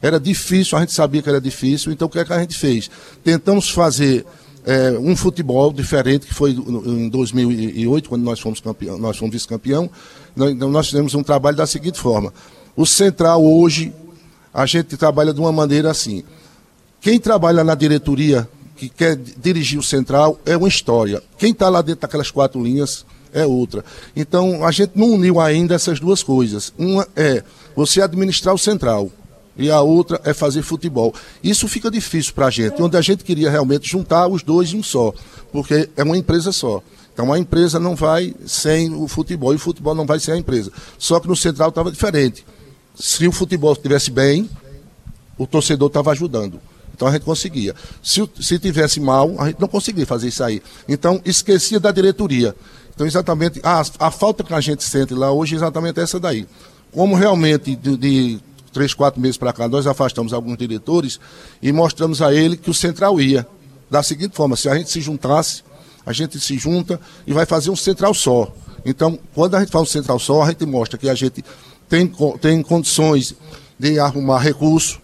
era 0.01 0.19
difícil, 0.19 0.77
a 0.77 0.81
gente 0.81 0.91
sabia 0.91 1.21
que 1.21 1.29
era 1.29 1.39
difícil, 1.39 1.91
então 1.91 2.07
o 2.07 2.11
que 2.11 2.19
é 2.19 2.25
que 2.25 2.33
a 2.33 2.39
gente 2.39 2.57
fez? 2.57 2.89
Tentamos 3.23 3.69
fazer 3.69 4.25
é, 4.65 4.91
um 4.99 5.15
futebol 5.15 5.71
diferente, 5.71 6.27
que 6.27 6.33
foi 6.33 6.51
em 6.51 7.09
2008, 7.09 8.09
quando 8.09 8.23
nós 8.23 8.39
fomos, 8.39 8.59
campeão, 8.59 8.97
nós 8.97 9.17
fomos 9.17 9.33
vice-campeão. 9.33 9.89
Nós, 10.35 10.51
então, 10.51 10.69
nós 10.69 10.87
fizemos 10.87 11.13
um 11.15 11.23
trabalho 11.23 11.57
da 11.57 11.65
seguinte 11.65 11.99
forma: 11.99 12.33
o 12.75 12.85
Central 12.85 13.43
hoje, 13.43 13.93
a 14.53 14.65
gente 14.65 14.97
trabalha 14.97 15.33
de 15.33 15.39
uma 15.39 15.51
maneira 15.51 15.89
assim. 15.89 16.23
Quem 16.99 17.19
trabalha 17.19 17.63
na 17.63 17.73
diretoria, 17.73 18.47
que 18.81 18.89
quer 18.89 19.15
dirigir 19.15 19.77
o 19.77 19.83
Central, 19.83 20.39
é 20.43 20.57
uma 20.57 20.67
história. 20.67 21.21
Quem 21.38 21.51
está 21.51 21.69
lá 21.69 21.83
dentro 21.83 22.01
daquelas 22.01 22.31
quatro 22.31 22.63
linhas 22.63 23.05
é 23.31 23.45
outra. 23.45 23.85
Então, 24.15 24.65
a 24.65 24.71
gente 24.71 24.93
não 24.95 25.11
uniu 25.11 25.39
ainda 25.39 25.75
essas 25.75 26.00
duas 26.00 26.23
coisas. 26.23 26.73
Uma 26.79 27.07
é 27.15 27.43
você 27.75 28.01
administrar 28.01 28.55
o 28.55 28.57
Central 28.57 29.11
e 29.55 29.69
a 29.69 29.81
outra 29.81 30.19
é 30.23 30.33
fazer 30.33 30.63
futebol. 30.63 31.13
Isso 31.43 31.67
fica 31.67 31.91
difícil 31.91 32.33
para 32.33 32.47
a 32.47 32.50
gente, 32.50 32.81
onde 32.81 32.97
a 32.97 33.01
gente 33.01 33.23
queria 33.23 33.51
realmente 33.51 33.88
juntar 33.88 34.27
os 34.27 34.41
dois 34.41 34.73
em 34.73 34.79
um 34.79 34.83
só, 34.83 35.13
porque 35.51 35.88
é 35.95 36.01
uma 36.01 36.17
empresa 36.17 36.51
só. 36.51 36.81
Então 37.13 37.31
a 37.31 37.38
empresa 37.38 37.79
não 37.79 37.95
vai 37.95 38.33
sem 38.47 38.95
o 38.95 39.07
futebol 39.07 39.53
e 39.53 39.57
o 39.57 39.59
futebol 39.59 39.93
não 39.93 40.07
vai 40.07 40.19
sem 40.19 40.33
a 40.33 40.38
empresa. 40.38 40.71
Só 40.97 41.19
que 41.19 41.27
no 41.27 41.35
Central 41.35 41.69
estava 41.69 41.91
diferente. 41.91 42.43
Se 42.95 43.27
o 43.27 43.31
futebol 43.31 43.73
estivesse 43.73 44.09
bem, 44.09 44.50
o 45.38 45.45
torcedor 45.45 45.88
estava 45.88 46.09
ajudando. 46.11 46.59
Então 47.01 47.10
a 47.10 47.13
gente 47.13 47.24
conseguia. 47.24 47.75
Se, 48.03 48.29
se 48.39 48.60
tivesse 48.60 49.00
mal, 49.00 49.34
a 49.39 49.48
gente 49.48 49.60
não 49.60 49.67
conseguia 49.67 50.05
fazer 50.05 50.27
isso 50.27 50.43
aí. 50.43 50.62
Então 50.88 51.20
esquecia 51.25 51.79
da 51.79 51.91
diretoria. 51.91 52.55
Então 52.93 53.08
exatamente, 53.08 53.60
a, 53.63 53.81
a 53.98 54.12
falta 54.12 54.43
que 54.43 54.53
a 54.53 54.62
gente 54.62 54.84
sente 54.84 55.15
lá 55.15 55.31
hoje 55.31 55.55
é 55.55 55.58
exatamente 55.58 56.00
essa 56.00 56.20
daí. 56.20 56.48
Como 56.91 57.15
realmente 57.15 57.75
de, 57.75 57.98
de 57.98 58.39
três, 58.72 58.93
quatro 58.93 59.20
meses 59.20 59.36
para 59.36 59.51
cá, 59.51 59.67
nós 59.67 59.88
afastamos 59.88 60.31
alguns 60.31 60.60
diretores 60.60 61.20
e 61.60 61.72
mostramos 61.72 62.22
a 62.22 62.31
ele 62.31 62.55
que 62.55 62.70
o 62.70 62.74
Central 62.74 63.20
ia. 63.20 63.48
Da 63.89 64.03
seguinte 64.03 64.36
forma, 64.36 64.55
se 64.55 64.70
a 64.70 64.75
gente 64.75 64.91
se 64.91 65.01
juntasse, 65.01 65.63
a 66.05 66.13
gente 66.13 66.39
se 66.39 66.55
junta 66.55 67.01
e 67.25 67.34
vai 67.34 67.48
fazer 67.48 67.72
um 67.72 67.75
Central 67.75 68.13
só. 68.13 68.53
Então, 68.86 69.17
quando 69.34 69.55
a 69.55 69.60
gente 69.60 69.72
faz 69.72 69.81
um 69.81 69.91
Central 69.91 70.20
só, 70.20 70.43
a 70.43 70.50
gente 70.50 70.67
mostra 70.67 71.00
que 71.00 71.10
a 71.10 71.15
gente 71.15 71.43
tem, 71.89 72.13
tem 72.39 72.62
condições 72.62 73.34
de 73.79 73.98
arrumar 73.98 74.38
recurso, 74.38 75.01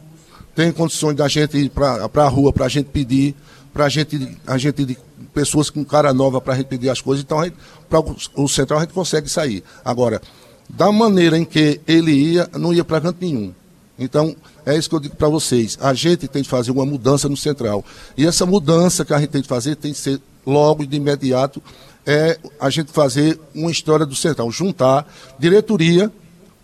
tem 0.58 0.72
condições 0.72 1.16
da 1.16 1.28
gente 1.28 1.56
ir 1.56 1.70
para 1.70 2.10
a 2.16 2.28
rua 2.28 2.52
para 2.52 2.66
a 2.66 2.68
gente 2.68 2.88
pedir, 2.88 3.36
para 3.72 3.86
a 3.86 3.90
gente, 3.90 4.40
a 4.48 4.58
gente 4.58 4.86
de 4.86 4.98
pessoas 5.32 5.70
com 5.70 5.86
cara 5.86 6.12
nova 6.12 6.42
para 6.42 6.56
a 6.56 6.58
gente 6.58 6.66
pedir 6.66 6.90
as 6.90 7.00
coisas. 7.00 7.24
Então, 7.24 7.40
para 7.88 8.00
o 8.36 8.48
Central 8.48 8.80
a 8.80 8.82
gente 8.82 8.92
consegue 8.92 9.30
sair. 9.30 9.64
Agora, 9.86 10.20
da 10.68 10.92
maneira 10.92 11.38
em 11.38 11.46
que 11.46 11.80
ele 11.88 12.12
ia, 12.12 12.50
não 12.58 12.74
ia 12.74 12.84
para 12.84 13.00
canto 13.00 13.20
nenhum. 13.22 13.54
Então, 14.00 14.36
é 14.66 14.76
isso 14.76 14.90
que 14.90 14.96
eu 14.96 15.00
digo 15.00 15.16
para 15.16 15.30
vocês. 15.30 15.78
A 15.80 15.94
gente 15.94 16.28
tem 16.28 16.42
de 16.42 16.50
fazer 16.50 16.72
uma 16.72 16.88
mudança 16.88 17.30
no 17.30 17.38
Central. 17.38 17.86
E 18.18 18.26
essa 18.26 18.44
mudança 18.44 19.06
que 19.06 19.14
a 19.14 19.20
gente 19.20 19.30
tem 19.30 19.44
de 19.44 19.48
fazer 19.48 19.76
tem 19.76 19.92
de 19.92 19.98
ser 20.00 20.20
logo 20.44 20.88
de 20.88 20.98
imediato, 20.98 21.62
é 22.04 22.40
a 22.60 22.72
gente 22.72 22.92
fazer 22.92 23.40
uma 23.54 23.70
história 23.70 24.08
do 24.08 24.16
Central, 24.16 24.50
juntar 24.50 25.08
diretoria 25.38 26.12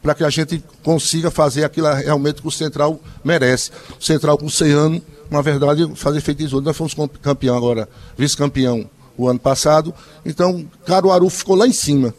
para 0.04 0.14
que 0.14 0.24
a 0.24 0.30
gente 0.30 0.62
consiga 0.84 1.32
fazer 1.32 1.64
aquilo 1.64 1.92
realmente 1.94 2.42
que 2.42 2.48
o 2.48 2.52
Central 2.52 3.00
merece. 3.24 3.72
O 3.98 4.04
Central 4.04 4.38
com 4.38 4.50
100 4.50 4.72
anos, 4.72 5.02
na 5.32 5.42
verdade, 5.42 5.90
fazer 5.96 6.20
feito 6.20 6.44
isso. 6.44 6.60
Nós 6.60 6.76
fomos 6.76 6.94
campeão 7.22 7.56
agora, 7.56 7.88
vice-campeão 8.18 8.88
o 9.18 9.30
ano 9.30 9.40
passado. 9.40 9.94
Então, 10.26 10.70
Caruaru 10.86 11.30
ficou 11.30 11.56
lá 11.56 11.66
em 11.66 11.72
cima. 11.72 12.14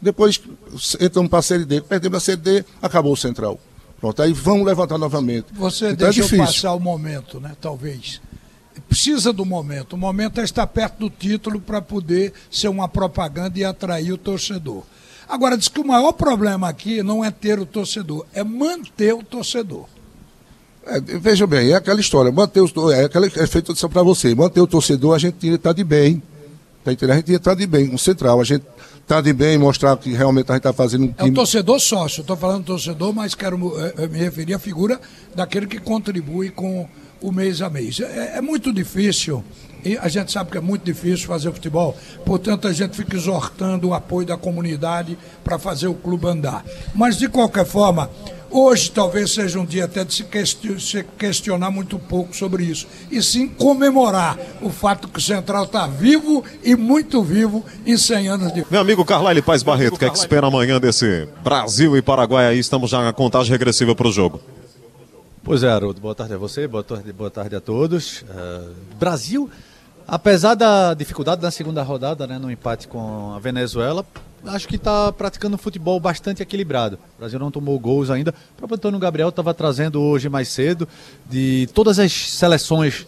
Depois 0.00 0.40
entramos 0.98 1.28
para 1.28 1.40
a 1.40 1.42
Série 1.42 1.64
D, 1.66 1.82
perdemos 1.82 2.16
a 2.16 2.20
Série 2.20 2.40
D, 2.40 2.64
acabou 2.80 3.12
o 3.12 3.16
Central. 3.16 3.60
Pronto, 4.00 4.22
aí 4.22 4.32
vamos 4.32 4.64
levantar 4.64 4.96
novamente. 4.96 5.46
Você 5.52 5.90
então, 5.90 6.08
deixou 6.08 6.38
é 6.38 6.46
passar 6.46 6.72
o 6.72 6.80
momento, 6.80 7.40
né? 7.40 7.54
Talvez. 7.60 8.20
precisa 8.88 9.32
do 9.32 9.44
momento. 9.44 9.94
O 9.94 9.98
momento 9.98 10.40
é 10.40 10.44
estar 10.44 10.66
perto 10.68 10.98
do 11.00 11.10
título 11.10 11.60
para 11.60 11.82
poder 11.82 12.32
ser 12.50 12.68
uma 12.68 12.88
propaganda 12.88 13.58
e 13.58 13.64
atrair 13.64 14.12
o 14.12 14.16
torcedor. 14.16 14.84
Agora, 15.28 15.58
diz 15.58 15.68
que 15.68 15.80
o 15.80 15.86
maior 15.86 16.12
problema 16.12 16.68
aqui 16.68 17.02
não 17.02 17.24
é 17.24 17.30
ter 17.30 17.58
o 17.58 17.66
torcedor, 17.66 18.24
é 18.32 18.42
manter 18.42 19.14
o 19.14 19.22
torcedor. 19.22 19.84
É, 20.86 21.00
veja 21.00 21.46
bem, 21.46 21.70
é 21.70 21.74
aquela 21.74 22.00
história, 22.00 22.32
manter 22.32 22.60
o, 22.60 22.90
é 22.90 23.04
aquela 23.04 23.26
é 23.26 23.46
feito 23.46 23.74
para 23.88 24.02
você, 24.02 24.34
manter 24.34 24.60
o 24.60 24.66
torcedor, 24.66 25.14
a 25.14 25.18
gente 25.18 25.46
está 25.46 25.72
de 25.72 25.84
bem. 25.84 26.22
Tá 26.82 26.92
entendendo? 26.92 27.12
A 27.12 27.16
gente 27.16 27.32
está 27.32 27.54
de 27.54 27.66
bem 27.66 27.88
com 27.88 27.96
o 27.96 27.98
Central, 27.98 28.40
a 28.40 28.44
gente 28.44 28.64
está 29.02 29.20
de 29.20 29.32
bem, 29.34 29.58
mostrar 29.58 29.94
que 29.98 30.10
realmente 30.10 30.50
a 30.50 30.54
gente 30.54 30.60
está 30.60 30.72
fazendo 30.72 31.04
um 31.04 31.12
time. 31.12 31.28
É 31.28 31.32
o 31.32 31.34
torcedor 31.34 31.78
sócio, 31.78 32.22
estou 32.22 32.36
falando 32.36 32.64
torcedor, 32.64 33.12
mas 33.12 33.34
quero 33.34 33.58
é, 33.98 34.06
me 34.06 34.18
referir 34.18 34.54
à 34.54 34.58
figura 34.58 34.98
daquele 35.34 35.66
que 35.66 35.78
contribui 35.78 36.48
com 36.48 36.88
o 37.20 37.30
mês 37.30 37.60
a 37.60 37.68
mês. 37.68 38.00
É, 38.00 38.38
é 38.38 38.40
muito 38.40 38.72
difícil 38.72 39.44
e 39.84 39.96
a 39.98 40.08
gente 40.08 40.32
sabe 40.32 40.50
que 40.50 40.58
é 40.58 40.60
muito 40.60 40.84
difícil 40.84 41.26
fazer 41.26 41.52
futebol, 41.52 41.96
portanto 42.24 42.66
a 42.68 42.72
gente 42.72 42.96
fica 42.96 43.16
exortando 43.16 43.88
o 43.88 43.94
apoio 43.94 44.26
da 44.26 44.36
comunidade 44.36 45.18
para 45.44 45.58
fazer 45.58 45.86
o 45.88 45.94
clube 45.94 46.26
andar. 46.26 46.64
Mas 46.94 47.16
de 47.16 47.28
qualquer 47.28 47.64
forma, 47.64 48.10
hoje 48.50 48.90
talvez 48.90 49.32
seja 49.32 49.58
um 49.58 49.64
dia 49.64 49.84
até 49.84 50.04
de 50.04 50.14
se 50.14 50.24
questionar 51.18 51.70
muito 51.70 51.98
pouco 51.98 52.34
sobre 52.34 52.64
isso, 52.64 52.86
e 53.10 53.22
sim 53.22 53.48
comemorar 53.48 54.38
o 54.60 54.70
fato 54.70 55.08
que 55.08 55.18
o 55.18 55.22
Central 55.22 55.64
está 55.64 55.86
vivo 55.86 56.44
e 56.62 56.74
muito 56.74 57.22
vivo 57.22 57.64
em 57.86 57.96
100 57.96 58.28
anos 58.28 58.52
de. 58.52 58.64
Meu 58.70 58.80
amigo 58.80 59.04
Carlyle 59.04 59.42
Paz 59.42 59.62
Barreto, 59.62 59.94
o 59.94 59.98
que 59.98 60.04
é 60.04 60.10
que 60.10 60.18
espera 60.18 60.46
amanhã 60.46 60.80
desse 60.80 61.28
Brasil 61.42 61.96
e 61.96 62.02
Paraguai 62.02 62.46
aí? 62.46 62.58
Estamos 62.58 62.90
já 62.90 63.02
na 63.02 63.12
contagem 63.12 63.50
regressiva 63.50 63.94
para 63.94 64.08
o 64.08 64.12
jogo. 64.12 64.40
Pois 65.48 65.62
é, 65.62 65.70
Haroldo, 65.70 65.98
boa 65.98 66.14
tarde 66.14 66.34
a 66.34 66.36
você, 66.36 66.68
boa 66.68 66.84
tarde, 66.84 67.10
boa 67.10 67.30
tarde 67.30 67.56
a 67.56 67.60
todos. 67.60 68.20
Uh, 68.22 68.70
Brasil 68.98 69.48
Apesar 70.10 70.54
da 70.54 70.94
dificuldade 70.94 71.42
da 71.42 71.50
segunda 71.50 71.82
rodada, 71.82 72.26
né, 72.26 72.38
no 72.38 72.50
empate 72.50 72.88
com 72.88 73.34
a 73.34 73.38
Venezuela, 73.38 74.06
acho 74.46 74.66
que 74.66 74.76
está 74.76 75.12
praticando 75.12 75.56
um 75.56 75.58
futebol 75.58 76.00
bastante 76.00 76.42
equilibrado. 76.42 76.98
O 77.16 77.18
Brasil 77.18 77.38
não 77.38 77.50
tomou 77.50 77.78
gols 77.78 78.08
ainda. 78.08 78.34
O 78.54 78.56
próprio 78.56 78.76
Antônio 78.76 78.98
Gabriel 78.98 79.28
estava 79.28 79.52
trazendo 79.52 80.00
hoje 80.00 80.30
mais 80.30 80.48
cedo 80.48 80.88
de 81.28 81.68
todas 81.74 81.98
as 81.98 82.10
seleções, 82.10 83.06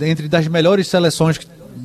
entre 0.00 0.28
das 0.28 0.48
melhores 0.48 0.88
seleções, 0.88 1.38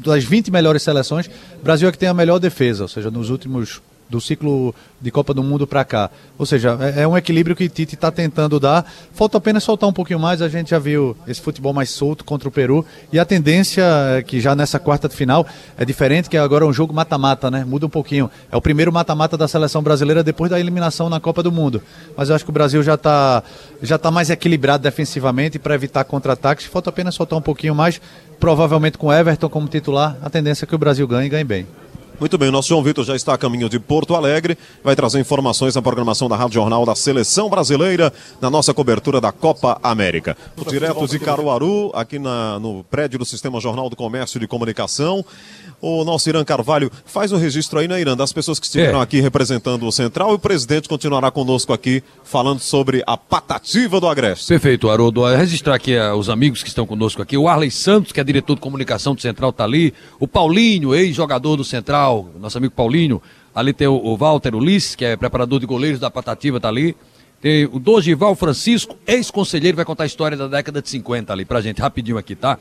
das 0.04 0.24
20 0.24 0.50
melhores 0.50 0.82
seleções, 0.82 1.28
o 1.28 1.64
Brasil 1.64 1.88
é 1.88 1.92
que 1.92 1.98
tem 2.00 2.10
a 2.10 2.14
melhor 2.14 2.40
defesa, 2.40 2.86
ou 2.86 2.90
seja, 2.90 3.12
nos 3.12 3.30
últimos 3.30 3.84
do 4.10 4.22
ciclo 4.22 4.74
de 5.02 5.12
Copa 5.12 5.34
do 5.34 5.44
Mundo 5.44 5.68
para 5.68 5.84
cá. 5.84 6.10
Ou 6.38 6.46
seja, 6.46 6.78
é, 6.80 7.04
é, 7.04 7.08
um 7.08 7.18
equilíbrio 7.18 7.56
que 7.56 7.68
Tite 7.70 7.96
está 7.96 8.12
tentando 8.12 8.60
dar. 8.60 8.86
Falta 9.14 9.38
apenas 9.38 9.64
soltar 9.64 9.90
um 9.90 9.94
pouquinho 9.94 10.20
mais. 10.20 10.42
A 10.42 10.50
gente 10.50 10.72
já 10.72 10.80
viu 10.80 11.16
esse 11.28 11.42
futebol 11.42 11.74
mais 11.74 11.90
solto 11.90 12.24
contra 12.24 12.48
o 12.48 12.52
Peru. 12.52 12.86
E 13.12 13.20
a 13.20 13.26
tendência 13.26 13.84
é 14.18 14.22
que 14.22 14.40
já 14.40 14.56
nessa 14.56 14.80
quarta 14.80 15.08
de 15.08 15.16
final 15.16 15.46
é 15.78 15.86
diferente, 15.86 16.30
que 16.30 16.38
agora 16.38 16.66
é 16.66 16.68
um 16.68 16.74
jogo 16.74 16.94
mata-mata, 16.94 17.52
né? 17.52 17.64
Muda 17.66 17.86
um 17.86 17.90
pouquinho. 17.90 18.30
É 18.52 18.58
o 18.58 18.62
primeiro 18.62 18.92
mata-mata 18.92 19.38
da 19.38 19.48
seleção 19.48 19.82
brasileira 19.82 20.24
depois 20.24 20.50
da 20.50 20.60
eliminação 20.60 21.10
na 21.10 21.20
Copa 21.20 21.44
do 21.44 21.52
Mundo. 21.52 21.82
Mas 22.16 22.30
eu 22.30 22.36
acho 22.36 22.44
que 22.44 22.52
o 22.52 22.54
Brasil 22.54 22.82
já 22.84 22.96
está 22.96 23.44
já 23.82 23.98
tá 23.98 24.10
mais 24.10 24.30
equilibrado 24.30 24.84
defensivamente 24.84 25.60
para 25.60 25.76
evitar 25.76 26.04
contra-ataques. 26.04 26.66
Falta 26.66 26.90
apenas 26.90 27.16
soltar 27.16 27.38
um 27.38 27.42
pouquinho 27.42 27.76
mais. 27.76 28.02
Provavelmente 28.40 28.98
com 28.98 29.12
Everton 29.14 29.50
como 29.50 29.68
titular, 29.68 30.18
a 30.22 30.30
tendência 30.30 30.66
é 30.66 30.68
que 30.68 30.76
o 30.76 30.78
Brasil 30.78 31.08
ganhe 31.08 31.28
e 31.28 31.30
ganhe 31.30 31.44
bem. 31.44 31.66
Muito 32.20 32.38
bem, 32.38 32.48
o 32.48 32.52
nosso 32.52 32.70
João 32.70 32.82
Vitor 32.82 33.04
já 33.04 33.16
está 33.16 33.34
a 33.34 33.38
caminho 33.38 33.68
de 33.68 33.78
Porto 33.78 34.16
Alegre, 34.16 34.58
vai 34.82 34.96
trazer 34.96 35.20
informações 35.20 35.76
na 35.76 35.82
programação 35.82 36.30
da 36.30 36.36
Rádio 36.36 36.54
Jornal 36.54 36.86
da 36.86 36.96
Seleção 36.96 37.50
Brasileira, 37.50 38.12
na 38.40 38.50
nossa 38.50 38.74
cobertura 38.74 39.20
da 39.20 39.34
Copa 39.34 39.78
América. 39.84 40.38
Direto 40.70 41.08
de 41.08 41.20
Caruaru, 41.20 41.92
aqui 41.94 42.18
na, 42.18 42.58
no 42.58 42.86
prédio 42.86 43.20
do 43.20 43.26
Sistema 43.26 43.60
Jornal 43.60 43.90
do 43.90 43.98
Comércio 43.98 44.38
e 44.38 44.40
de 44.40 44.48
Comunicação. 44.48 45.26
O 45.82 46.06
nosso 46.06 46.30
Irã 46.30 46.44
Carvalho 46.44 46.90
faz 47.06 47.34
o 47.34 47.38
registro 47.38 47.80
aí, 47.80 47.88
né, 47.88 48.00
Irã, 48.00 48.16
das 48.16 48.32
pessoas 48.32 48.60
que 48.60 48.66
estiveram 48.66 49.00
é. 49.00 49.04
aqui 49.04 49.20
representando 49.20 49.86
o 49.86 49.92
Central 49.92 50.32
e 50.32 50.36
o 50.36 50.40
presidente 50.40 50.88
continuará 50.88 51.30
conosco 51.30 51.74
aqui 51.74 52.02
falando 52.24 52.60
sobre 52.60 53.04
a 53.06 53.18
patativa 53.18 54.00
do 54.00 54.08
Agreste. 54.08 54.48
Perfeito, 54.48 54.90
Haroldo. 54.90 55.26
Registrar 55.26 55.76
aqui 55.76 55.98
uh, 55.98 56.16
os 56.16 56.30
amigos 56.30 56.64
que 56.64 56.70
estão 56.70 56.88
conosco 56.88 57.22
aqui. 57.22 57.38
O 57.38 57.48
Arley 57.48 57.70
Santos, 57.70 58.14
que 58.14 58.20
é 58.22 58.24
diretor 58.24 58.56
de 58.56 58.62
comunicação 58.62 59.14
do 59.14 59.22
Central, 59.22 59.50
está 59.50 59.66
ali. 59.66 59.94
O 60.18 60.28
Paulinho, 60.28 60.96
ex-jogador 60.96 61.58
do 61.58 61.64
Central, 61.64 62.05
nosso 62.40 62.58
amigo 62.58 62.74
Paulinho. 62.74 63.22
Ali 63.54 63.74
tem 63.74 63.88
o, 63.88 63.94
o 63.96 64.18
Walter 64.18 64.56
Ulisses, 64.56 64.96
que 64.96 65.06
é 65.06 65.16
preparador 65.16 65.60
de 65.60 65.66
goleiros 65.66 66.00
da 66.00 66.10
patativa, 66.10 66.58
está 66.58 66.70
ali. 66.70 66.96
Tem 67.42 67.66
o 67.66 67.80
Dogival 67.80 68.36
Francisco, 68.36 68.98
ex-conselheiro, 69.06 69.76
vai 69.76 69.86
contar 69.86 70.04
a 70.04 70.08
história 70.08 70.36
da 70.36 70.48
década 70.48 70.82
de 70.82 70.90
50 70.90 71.32
ali 71.32 71.46
pra 71.46 71.62
gente, 71.62 71.82
rapidinho 71.82 72.18
aqui, 72.18 72.36
tá? 72.36 72.58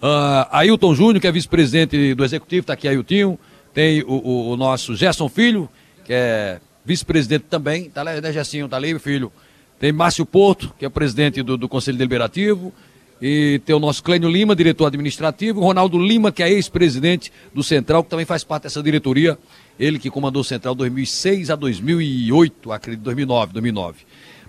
Uh, 0.00 0.46
Ailton 0.52 0.94
Júnior, 0.94 1.20
que 1.20 1.26
é 1.26 1.32
vice-presidente 1.32 2.14
do 2.14 2.24
Executivo, 2.24 2.60
está 2.60 2.74
aqui 2.74 2.86
Ailton. 2.86 3.36
Tem 3.74 4.02
o, 4.02 4.12
o, 4.12 4.50
o, 4.50 4.56
nosso 4.56 4.94
Gerson 4.94 5.28
Filho, 5.28 5.68
que 6.04 6.12
é 6.12 6.60
vice-presidente 6.84 7.46
também, 7.50 7.90
tá 7.90 8.02
lá, 8.02 8.20
né, 8.20 8.32
Gersinho, 8.32 8.68
tá 8.68 8.76
ali, 8.76 8.98
filho. 8.98 9.32
Tem 9.78 9.92
Márcio 9.92 10.24
Porto, 10.24 10.72
que 10.78 10.84
é 10.84 10.88
presidente 10.88 11.42
do, 11.42 11.56
do 11.56 11.68
Conselho 11.68 11.98
Deliberativo. 11.98 12.72
E 13.20 13.60
tem 13.64 13.74
o 13.74 13.80
nosso 13.80 14.02
Clênio 14.02 14.28
Lima, 14.28 14.54
diretor 14.54 14.86
administrativo. 14.86 15.60
Ronaldo 15.60 15.98
Lima, 15.98 16.30
que 16.30 16.42
é 16.42 16.50
ex-presidente 16.50 17.32
do 17.52 17.62
Central, 17.62 18.04
que 18.04 18.10
também 18.10 18.24
faz 18.24 18.44
parte 18.44 18.64
dessa 18.64 18.82
diretoria. 18.82 19.36
Ele 19.78 19.98
que 19.98 20.10
comandou 20.10 20.42
o 20.42 20.44
Central 20.44 20.74
2006 20.74 21.50
a 21.50 21.56
2008, 21.56 22.72
acredito, 22.72 23.02
2009, 23.02 23.52
2009. 23.52 23.98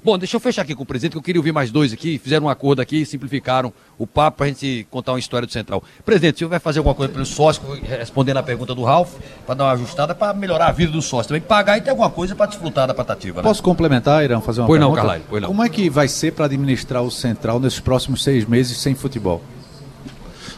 Bom, 0.03 0.17
deixa 0.17 0.38
eu 0.38 0.39
fechar 0.39 0.62
aqui 0.62 0.73
com 0.73 0.83
o 0.83 0.85
presidente, 0.85 1.12
que 1.12 1.17
eu 1.17 1.21
queria 1.21 1.39
ouvir 1.39 1.51
mais 1.51 1.71
dois 1.71 1.91
aqui, 1.91 2.17
fizeram 2.17 2.45
um 2.45 2.49
acordo 2.49 2.81
aqui, 2.81 3.05
simplificaram 3.05 3.73
o 3.97 4.07
papo 4.07 4.38
para 4.38 4.45
a 4.45 4.49
gente 4.49 4.88
contar 4.89 5.12
uma 5.12 5.19
história 5.19 5.45
do 5.45 5.51
Central. 5.51 5.83
Presidente, 6.05 6.35
o 6.35 6.38
senhor 6.39 6.49
vai 6.49 6.59
fazer 6.59 6.79
alguma 6.79 6.95
coisa 6.95 7.12
para 7.12 7.21
o 7.21 7.25
sócio, 7.25 7.62
respondendo 7.81 8.38
a 8.38 8.43
pergunta 8.43 8.73
do 8.73 8.83
Ralf, 8.83 9.15
para 9.45 9.55
dar 9.55 9.65
uma 9.65 9.71
ajustada, 9.73 10.15
para 10.15 10.33
melhorar 10.33 10.67
a 10.67 10.71
vida 10.71 10.91
do 10.91 11.01
sócio. 11.01 11.27
Também 11.27 11.41
pagar 11.41 11.77
e 11.77 11.81
ter 11.81 11.89
alguma 11.89 12.09
coisa 12.09 12.35
para 12.35 12.45
desfrutar 12.45 12.88
da 12.88 12.93
patativa. 12.93 13.41
Né? 13.41 13.43
Posso 13.43 13.62
complementar, 13.62 14.23
Irã, 14.23 14.39
fazer 14.39 14.62
uma 14.62 14.67
pois 14.67 14.79
pergunta? 14.79 15.01
Não, 15.01 15.07
Carlyle, 15.07 15.25
pois 15.29 15.41
não. 15.41 15.49
Como 15.49 15.63
é 15.63 15.69
que 15.69 15.89
vai 15.89 16.07
ser 16.07 16.31
para 16.31 16.45
administrar 16.45 17.03
o 17.03 17.12
Central 17.12 17.59
nesses 17.59 17.79
próximos 17.79 18.23
seis 18.23 18.45
meses 18.45 18.77
sem 18.77 18.95
futebol? 18.95 19.41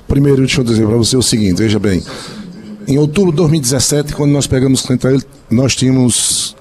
Primeiro, 0.08 0.40
deixa 0.40 0.62
eu 0.62 0.66
dizer 0.66 0.86
para 0.86 0.98
você 0.98 1.18
o 1.18 1.22
seguinte, 1.22 1.60
veja 1.60 1.80
bem. 1.80 2.04
Em 2.88 2.98
outubro 2.98 3.32
de 3.32 3.38
2017, 3.38 4.14
quando 4.14 4.32
nós 4.32 4.46
pegamos 4.46 4.84
o 4.84 4.88
Central, 4.88 5.18
nós 5.50 5.76
tínhamos 5.76 6.56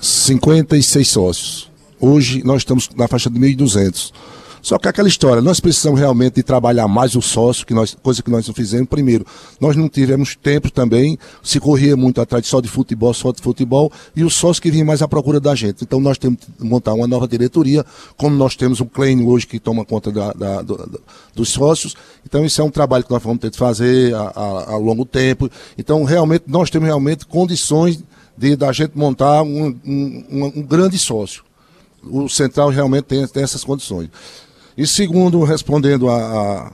56 0.00 1.08
sócios. 1.08 1.73
Hoje 2.06 2.44
nós 2.44 2.58
estamos 2.58 2.90
na 2.94 3.08
faixa 3.08 3.30
de 3.30 3.40
1.200. 3.40 4.12
Só 4.60 4.78
que 4.78 4.86
aquela 4.86 5.08
história, 5.08 5.40
nós 5.40 5.58
precisamos 5.58 5.98
realmente 5.98 6.34
de 6.34 6.42
trabalhar 6.42 6.86
mais 6.86 7.14
o 7.14 7.22
sócio, 7.22 7.64
que 7.64 7.72
nós, 7.72 7.96
coisa 8.02 8.22
que 8.22 8.30
nós 8.30 8.46
não 8.46 8.54
fizemos. 8.54 8.88
Primeiro, 8.90 9.24
nós 9.58 9.74
não 9.74 9.88
tivemos 9.88 10.36
tempo 10.36 10.70
também, 10.70 11.18
se 11.42 11.58
corria 11.58 11.96
muito 11.96 12.20
atrás 12.20 12.46
só 12.46 12.60
de 12.60 12.68
futebol, 12.68 13.14
só 13.14 13.32
de 13.32 13.40
futebol, 13.40 13.90
e 14.14 14.22
o 14.22 14.28
sócio 14.28 14.62
que 14.62 14.70
vinha 14.70 14.84
mais 14.84 15.00
à 15.00 15.08
procura 15.08 15.40
da 15.40 15.54
gente. 15.54 15.82
Então 15.82 15.98
nós 15.98 16.18
temos 16.18 16.40
que 16.40 16.62
montar 16.62 16.92
uma 16.92 17.06
nova 17.06 17.26
diretoria, 17.26 17.82
como 18.18 18.36
nós 18.36 18.54
temos 18.54 18.82
um 18.82 18.86
Klein 18.86 19.26
hoje 19.26 19.46
que 19.46 19.58
toma 19.58 19.82
conta 19.82 20.12
da, 20.12 20.30
da, 20.34 20.60
do, 20.60 21.00
dos 21.34 21.48
sócios. 21.48 21.96
Então 22.26 22.44
isso 22.44 22.60
é 22.60 22.64
um 22.64 22.70
trabalho 22.70 23.04
que 23.04 23.10
nós 23.10 23.22
vamos 23.22 23.38
ter 23.38 23.48
de 23.48 23.56
fazer 23.56 24.14
a, 24.14 24.20
a, 24.20 24.72
a 24.72 24.76
longo 24.76 25.06
tempo. 25.06 25.50
Então 25.78 26.04
realmente 26.04 26.44
nós 26.48 26.68
temos 26.68 26.86
realmente 26.86 27.24
condições 27.24 27.98
de 28.36 28.56
da 28.56 28.70
gente 28.72 28.92
montar 28.94 29.42
um, 29.42 29.74
um, 29.86 30.52
um 30.56 30.62
grande 30.62 30.98
sócio 30.98 31.42
o 32.10 32.28
Central 32.28 32.68
realmente 32.70 33.04
tem, 33.04 33.26
tem 33.26 33.42
essas 33.42 33.64
condições. 33.64 34.10
E 34.76 34.86
segundo, 34.86 35.42
respondendo 35.44 36.08
a, 36.08 36.16
a, 36.16 36.72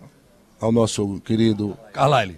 ao 0.60 0.72
nosso 0.72 1.20
querido. 1.20 1.76
Carlyle. 1.92 2.36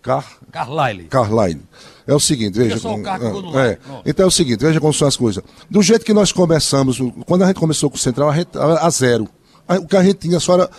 Car... 0.00 0.26
Carlyle. 0.50 1.04
Carlyle. 1.04 1.62
É 2.06 2.14
o 2.14 2.20
seguinte, 2.20 2.58
veja. 2.58 2.78
Só 2.78 2.96
o 2.96 3.58
é, 3.58 3.72
é. 3.72 3.78
Então 4.04 4.24
é 4.24 4.26
o 4.26 4.30
seguinte, 4.30 4.60
veja 4.60 4.80
como 4.80 4.92
são 4.92 5.06
as 5.06 5.16
coisas. 5.16 5.42
Do 5.70 5.82
jeito 5.82 6.04
que 6.04 6.12
nós 6.12 6.32
começamos, 6.32 6.98
quando 7.24 7.42
a 7.42 7.46
gente 7.46 7.60
começou 7.60 7.88
com 7.88 7.96
o 7.96 7.98
Central, 7.98 8.30
a, 8.30 8.34
gente, 8.34 8.58
a, 8.58 8.86
a 8.86 8.90
zero. 8.90 9.28
O 9.68 9.86
que 9.86 9.96
a 9.96 10.02
gente 10.02 10.16
tinha 10.16 10.40
só 10.40 10.54
era 10.54 10.70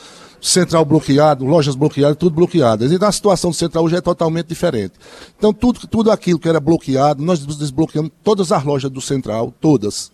central 0.44 0.84
bloqueado, 0.84 1.46
lojas 1.46 1.74
bloqueadas, 1.74 2.18
tudo 2.18 2.36
bloqueadas. 2.36 2.92
E 2.92 2.98
a 3.04 3.12
situação 3.12 3.52
do 3.52 3.56
central 3.56 3.86
hoje 3.86 3.96
é 3.96 4.02
totalmente 4.02 4.48
diferente. 4.48 4.94
Então, 5.38 5.54
tudo, 5.54 5.88
tudo 5.88 6.12
aquilo 6.12 6.38
que 6.38 6.50
era 6.50 6.60
bloqueado, 6.60 7.24
nós 7.24 7.40
desbloqueamos 7.46 8.12
todas 8.22 8.52
as 8.52 8.64
lojas 8.64 8.92
do 8.92 9.00
central, 9.00 9.54
todas 9.62 10.12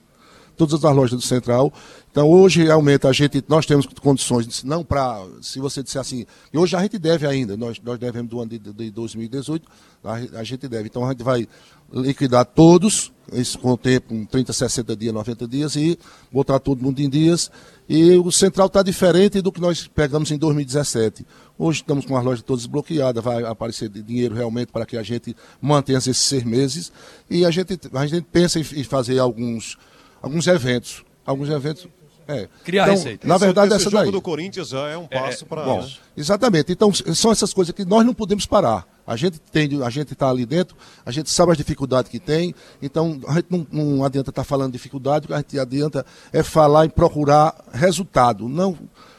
todas 0.60 0.84
as 0.84 0.96
lojas 0.96 1.18
do 1.18 1.26
Central. 1.26 1.72
Então, 2.12 2.30
hoje, 2.30 2.64
realmente, 2.64 3.08
a 3.08 3.14
gente, 3.14 3.42
nós 3.48 3.66
temos 3.66 3.88
condições, 4.02 4.62
não 4.64 4.84
para, 4.84 5.26
se 5.42 5.58
você 5.60 5.82
disser 5.82 6.02
assim, 6.02 6.26
hoje 6.54 6.76
a 6.76 6.82
gente 6.82 7.00
deve 7.00 7.26
ainda, 7.26 7.56
nós, 7.56 7.80
nós 7.82 7.98
devemos 7.98 8.30
do 8.30 8.42
ano 8.42 8.50
de, 8.50 8.60
de 8.60 8.92
2018, 8.92 9.66
a, 10.04 10.14
a, 10.40 10.44
gente 10.44 10.68
deve. 10.68 10.88
Então, 10.88 11.06
a 11.06 11.12
gente 11.12 11.24
vai 11.24 11.48
liquidar 11.94 12.46
todos, 12.46 13.12
isso 13.32 13.58
com 13.58 13.72
o 13.72 13.78
tempo, 13.78 14.14
30, 14.30 14.52
60 14.52 14.96
dias, 14.98 15.14
90 15.14 15.48
dias, 15.48 15.76
e 15.78 15.98
botar 16.30 16.60
todo 16.60 16.84
mundo 16.84 17.00
em 17.00 17.10
dias. 17.10 17.50
E 17.88 18.18
o 18.18 18.30
Central 18.30 18.68
está 18.68 18.84
diferente 18.84 19.42
do 19.42 19.52
que 19.52 19.62
nós 19.62 19.88
pegamos 19.88 20.30
em 20.30 20.38
2017. 20.38 21.26
Hoje 21.58 21.80
estamos 21.80 22.06
com 22.06 22.18
as 22.18 22.24
lojas 22.24 22.44
todas 22.44 22.66
bloqueadas, 22.66 23.24
vai 23.24 23.44
aparecer 23.44 23.88
dinheiro 23.88 24.36
realmente 24.36 24.72
para 24.74 24.86
que 24.86 24.98
a 24.98 25.04
gente 25.04 25.36
mantenha 25.62 26.00
esses 26.00 26.18
seis 26.18 26.44
meses. 26.44 26.92
E 27.30 27.46
a 27.46 27.52
gente, 27.52 27.80
a 27.94 28.06
gente 28.06 28.26
pensa 28.30 28.60
em 28.60 28.84
fazer 28.84 29.20
alguns 29.20 29.78
alguns 30.22 30.48
eventos. 30.48 31.04
Alguns 31.26 31.50
eventos. 31.50 31.88
É. 32.28 32.48
Criar 32.64 32.84
então, 32.84 32.96
receita. 32.96 33.28
Na 33.28 33.38
verdade, 33.38 33.74
esse, 33.74 33.78
esse 33.78 33.88
essa 33.88 34.06
jogo 34.06 34.12
do 34.12 34.22
Corinthians 34.22 34.70
já 34.70 34.88
é 34.88 34.96
um 34.96 35.08
é, 35.10 35.20
passo 35.20 35.44
é, 35.44 35.48
para. 35.48 35.64
Bom, 35.64 35.88
exatamente. 36.16 36.72
Então, 36.72 36.94
são 36.94 37.32
essas 37.32 37.52
coisas 37.54 37.74
que 37.74 37.84
nós 37.84 38.06
não 38.06 38.14
podemos 38.14 38.46
parar. 38.46 38.88
A 39.06 39.16
gente 39.16 39.40
tem, 39.40 39.82
a 39.84 39.90
gente 39.90 40.14
está 40.14 40.30
ali 40.30 40.46
dentro, 40.46 40.78
a 41.04 41.10
gente 41.10 41.32
sabe 41.32 41.52
as 41.52 41.58
dificuldades 41.58 42.12
que 42.12 42.20
tem, 42.20 42.54
então 42.80 43.20
a 43.28 43.34
gente 43.34 43.48
não, 43.50 43.66
não 43.72 44.06
adianta 44.06 44.30
estar 44.30 44.44
tá 44.44 44.48
falando 44.48 44.72
dificuldade, 44.72 45.26
o 45.26 45.30
que 45.30 45.34
a 45.34 45.38
gente 45.38 45.60
adianta 45.60 46.06
é 46.32 46.44
falar 46.44 46.86
e 46.86 46.90
procurar 46.90 47.56
resultado. 47.74 48.48
Não, 48.48 48.78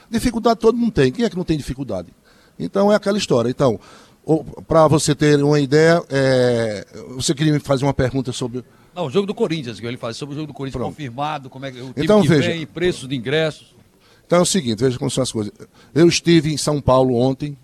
dificuldade 0.09 0.61
todo 0.61 0.79
mundo 0.79 0.93
tem. 0.93 1.11
Quem 1.11 1.25
é 1.25 1.29
que 1.29 1.37
não 1.37 1.43
tem 1.43 1.59
dificuldade? 1.59 2.15
Então 2.57 2.93
é 2.93 2.95
aquela 2.95 3.19
história. 3.19 3.51
Então, 3.51 3.81
para 4.69 4.87
você 4.87 5.13
ter 5.13 5.43
uma 5.43 5.59
ideia, 5.59 6.01
é, 6.09 6.87
você 7.17 7.35
queria 7.35 7.53
me 7.53 7.59
fazer 7.59 7.85
uma 7.85 7.95
pergunta 7.95 8.31
sobre. 8.33 8.65
O 9.03 9.11
jogo 9.11 9.27
do 9.27 9.35
Corinthians, 9.35 9.81
que 9.81 9.87
ele 9.87 9.97
faz 9.97 10.17
sobre 10.17 10.35
o 10.35 10.37
jogo 10.37 10.49
do 10.49 10.55
Corinthians 10.55 10.81
Pronto. 10.81 10.95
confirmado, 10.95 11.51
como 11.51 11.67
é 11.67 11.73
que 11.73 11.81
o 11.81 11.93
então, 11.97 12.23
que 12.23 12.29
veja, 12.29 12.51
vem, 12.51 12.67
preços 12.67 13.09
de 13.09 13.17
ingressos. 13.17 13.75
Então 14.27 14.39
é 14.39 14.43
o 14.43 14.47
seguinte, 14.47 14.81
veja 14.81 14.99
como 14.99 15.11
são 15.11 15.23
as 15.23 15.33
coisas. 15.33 15.53
Eu 15.95 16.09
estive 16.09 16.53
em 16.53 16.57
São 16.57 16.81
Paulo 16.81 17.15
ontem, 17.15 17.57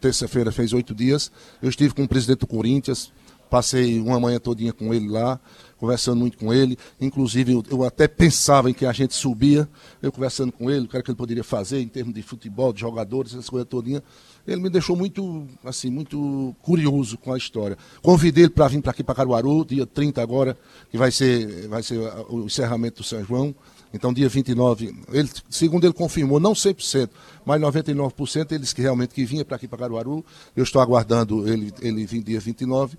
terça-feira 0.00 0.50
fez 0.50 0.72
oito 0.72 0.94
dias. 0.94 1.30
Eu 1.60 1.68
estive 1.68 1.92
com 1.92 2.04
o 2.04 2.08
presidente 2.08 2.40
do 2.40 2.46
Corinthians, 2.46 3.12
passei 3.50 4.00
uma 4.00 4.18
manhã 4.18 4.38
todinha 4.38 4.72
com 4.72 4.94
ele 4.94 5.08
lá, 5.08 5.38
conversando 5.80 6.20
muito 6.20 6.36
com 6.36 6.52
ele. 6.52 6.78
Inclusive, 7.00 7.54
eu, 7.54 7.64
eu, 7.70 7.84
até 7.84 8.06
pensava 8.06 8.70
em 8.70 8.74
que 8.74 8.84
a 8.84 8.92
gente 8.92 9.14
subia, 9.14 9.66
eu 10.02 10.12
conversando 10.12 10.52
com 10.52 10.70
ele, 10.70 10.84
o 10.84 10.88
que 10.88 10.94
era 10.94 11.02
que 11.02 11.10
ele 11.10 11.16
poderia 11.16 11.42
fazer 11.42 11.80
em 11.80 11.88
termos 11.88 12.14
de 12.14 12.22
futebol, 12.22 12.70
de 12.70 12.80
jogadores, 12.80 13.32
essas 13.32 13.48
coisas 13.48 13.66
todinha. 13.66 14.02
Ele 14.46 14.60
me 14.60 14.68
deixou 14.68 14.94
muito, 14.94 15.46
assim, 15.64 15.90
muito 15.90 16.54
curioso 16.60 17.16
com 17.16 17.32
a 17.32 17.38
história. 17.38 17.78
Convidei 18.02 18.44
ele 18.44 18.52
para 18.52 18.68
vir 18.68 18.82
para 18.82 18.90
aqui, 18.90 19.02
para 19.02 19.14
Caruaru, 19.14 19.64
dia 19.64 19.86
30 19.86 20.20
agora, 20.20 20.56
que 20.90 20.98
vai 20.98 21.10
ser, 21.10 21.66
vai 21.68 21.82
ser 21.82 21.98
o 22.28 22.44
encerramento 22.44 22.98
do 22.98 23.04
São 23.04 23.24
João. 23.24 23.54
Então, 23.92 24.12
dia 24.12 24.28
29, 24.28 24.94
ele, 25.12 25.28
segundo 25.48 25.84
ele 25.84 25.92
confirmou, 25.92 26.38
não 26.38 26.52
100%, 26.52 27.10
mas 27.44 27.60
99%, 27.60 28.52
ele 28.52 28.60
disse 28.60 28.74
que 28.74 28.82
realmente 28.82 29.12
que 29.12 29.24
vinha 29.24 29.44
para 29.44 29.56
aqui, 29.56 29.66
para 29.66 29.78
Caruaru. 29.78 30.24
Eu 30.54 30.62
estou 30.62 30.80
aguardando 30.80 31.48
ele, 31.48 31.72
ele 31.80 32.06
vir 32.06 32.22
dia 32.22 32.38
29. 32.38 32.96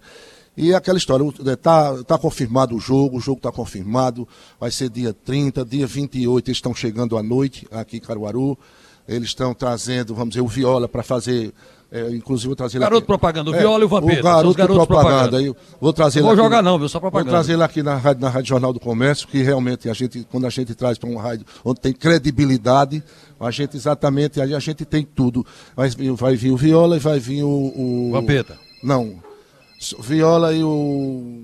E 0.56 0.74
aquela 0.74 0.98
história, 0.98 1.26
está 1.54 2.04
tá 2.04 2.18
confirmado 2.18 2.76
o 2.76 2.80
jogo, 2.80 3.18
o 3.18 3.22
jogo 3.22 3.38
está 3.38 3.52
confirmado, 3.52 4.28
vai 4.60 4.70
ser 4.70 4.90
dia 4.90 5.14
30, 5.14 5.64
dia 5.64 5.88
28, 5.88 6.50
eles 6.50 6.58
estão 6.58 6.76
chegando 6.76 7.18
à 7.18 7.24
noite 7.24 7.68
aqui 7.72 7.98
em 7.98 8.02
Caruaru. 8.02 8.58
Eles 9.08 9.30
estão 9.30 9.54
trazendo, 9.54 10.14
vamos 10.14 10.30
dizer, 10.32 10.42
o 10.42 10.48
Viola 10.48 10.88
para 10.88 11.04
fazer 11.04 11.54
é, 11.92 12.10
inclusive 12.12 12.48
vou 12.48 12.56
trazer 12.56 12.80
Garoto 12.80 13.00
aqui. 13.00 13.08
propaganda, 13.08 13.50
o 13.50 13.54
Viola 13.54 13.80
é, 13.80 13.82
e 13.82 13.86
o 13.86 13.90
Vampeta. 13.90 14.20
O 14.48 14.54
garoto 14.54 14.88
propaganda. 14.88 15.30
propaganda. 15.30 15.58
Vou 15.82 15.92
trazer 15.92 16.22
não 16.22 16.28
vou 16.28 16.38
jogar 16.38 16.62
não, 16.62 16.80
viu? 16.80 16.88
Só 16.88 17.02
propaganda. 17.02 17.30
Vou 17.30 17.38
trazer 17.38 17.54
ele 17.54 17.64
aqui 17.64 17.84
na 17.84 17.98
rádio, 17.98 18.22
na 18.22 18.30
rádio 18.30 18.48
Jornal 18.48 18.72
do 18.72 18.80
Comércio, 18.80 19.28
que 19.28 19.44
realmente 19.44 19.90
a 19.90 19.94
gente, 19.94 20.26
quando 20.32 20.46
a 20.46 20.50
gente 20.50 20.74
traz 20.74 20.98
para 20.98 21.10
uma 21.10 21.22
rádio 21.22 21.46
onde 21.66 21.82
tem 21.82 21.92
credibilidade, 21.92 23.04
a 23.38 23.52
gente 23.52 23.76
exatamente, 23.76 24.40
a 24.40 24.60
gente 24.60 24.86
tem 24.86 25.04
tudo. 25.04 25.46
Vai, 25.76 25.90
vai 26.16 26.36
vir 26.38 26.52
o 26.52 26.56
Viola 26.56 26.96
e 26.96 27.00
vai 27.00 27.20
vir 27.20 27.44
o. 27.44 27.50
o 27.50 28.12
Vampeta. 28.14 28.58
Não. 28.82 29.31
Viola 30.00 30.54
e 30.54 30.64
o. 30.64 31.44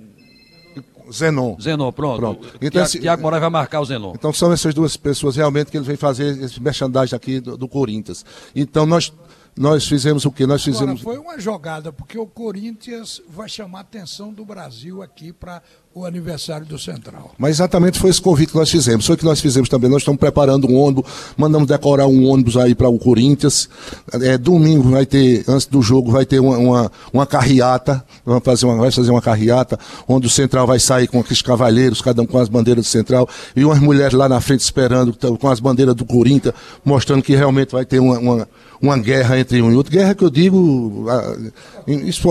Zenon. 1.12 1.58
Zenon, 1.60 1.92
pronto. 1.92 2.20
pronto. 2.20 2.48
Então, 2.62 2.86
Tiago, 2.86 3.02
Tiago 3.02 3.22
Moraes 3.22 3.42
vai 3.42 3.50
marcar 3.50 3.80
o 3.80 3.86
Zenon. 3.86 4.14
Então 4.14 4.34
são 4.34 4.52
essas 4.52 4.74
duas 4.74 4.98
pessoas 4.98 5.36
realmente 5.36 5.72
que 5.72 5.78
ele 5.78 5.86
vem 5.86 5.96
fazer 5.96 6.38
esse 6.44 6.62
merchandising 6.62 7.16
aqui 7.16 7.40
do, 7.40 7.58
do 7.58 7.68
Corinthians. 7.68 8.26
Então 8.54 8.86
nós 8.86 9.12
nós 9.58 9.88
fizemos 9.88 10.24
o 10.24 10.32
que? 10.32 10.46
Nós 10.46 10.64
fizemos. 10.64 11.02
Agora, 11.02 11.16
foi 11.16 11.18
uma 11.18 11.40
jogada, 11.40 11.92
porque 11.92 12.18
o 12.18 12.28
Corinthians 12.28 13.22
vai 13.28 13.50
chamar 13.50 13.80
a 13.80 13.82
atenção 13.82 14.32
do 14.32 14.46
Brasil 14.46 15.02
aqui 15.02 15.34
para 15.34 15.64
o 15.98 16.06
aniversário 16.06 16.64
do 16.64 16.78
Central. 16.78 17.32
Mas 17.40 17.56
exatamente 17.56 17.98
foi 17.98 18.12
esse 18.12 18.22
convite 18.22 18.52
que 18.52 18.58
nós 18.58 18.70
fizemos. 18.70 19.04
Foi 19.04 19.16
o 19.16 19.18
que 19.18 19.26
nós 19.26 19.42
fizemos 19.42 19.68
também. 19.68 19.90
Nós 19.90 20.04
estamos 20.04 20.20
preparando 20.20 20.68
um 20.68 20.76
ônibus, 20.76 21.06
mandamos 21.36 21.68
decorar 21.68 22.06
um 22.06 22.24
ônibus 22.28 22.56
aí 22.56 22.76
para 22.76 22.88
o 22.88 23.00
Corinthians. 23.00 23.68
É, 24.14 24.38
domingo 24.38 24.92
vai 24.92 25.08
ter, 25.08 25.44
antes 25.48 25.66
do 25.66 25.82
jogo, 25.82 26.12
vai 26.12 26.24
ter 26.24 26.40
uma, 26.40 26.56
uma, 26.56 26.92
uma 27.12 27.26
carreata. 27.26 28.06
Vamos 28.24 28.44
fazer 28.44 28.68
uma, 28.68 28.76
vai 28.76 28.92
fazer 28.92 29.10
uma 29.10 29.22
carreata, 29.22 29.80
onde 30.08 30.28
o 30.28 30.30
Central 30.30 30.68
vai 30.68 30.80
sair 30.80 31.08
com 31.08 31.20
aqueles 31.20 31.42
cavalheiros, 31.42 32.00
cada 32.00 32.22
um 32.22 32.28
com 32.28 32.38
as 32.38 32.48
bandeiras 32.48 32.86
do 32.86 32.90
Central, 32.90 33.28
e 33.56 33.66
umas 33.66 33.80
mulheres 33.80 34.14
lá 34.14 34.30
na 34.30 34.40
frente 34.40 34.60
esperando, 34.60 35.18
com 35.40 35.50
as 35.50 35.60
bandeiras 35.60 35.96
do 35.96 36.06
Corinthians, 36.06 36.54
mostrando 36.86 37.24
que 37.24 37.36
realmente 37.36 37.72
vai 37.72 37.86
ter 37.86 38.00
uma, 38.00 38.20
uma, 38.20 38.48
uma 38.82 38.98
guerra 38.98 39.40
entre 39.40 39.62
um 39.62 39.72
e 39.72 39.76
outro. 39.76 39.92
Guerra 39.92 40.14
que 40.14 40.24
eu 40.24 40.30
digo 40.30 41.08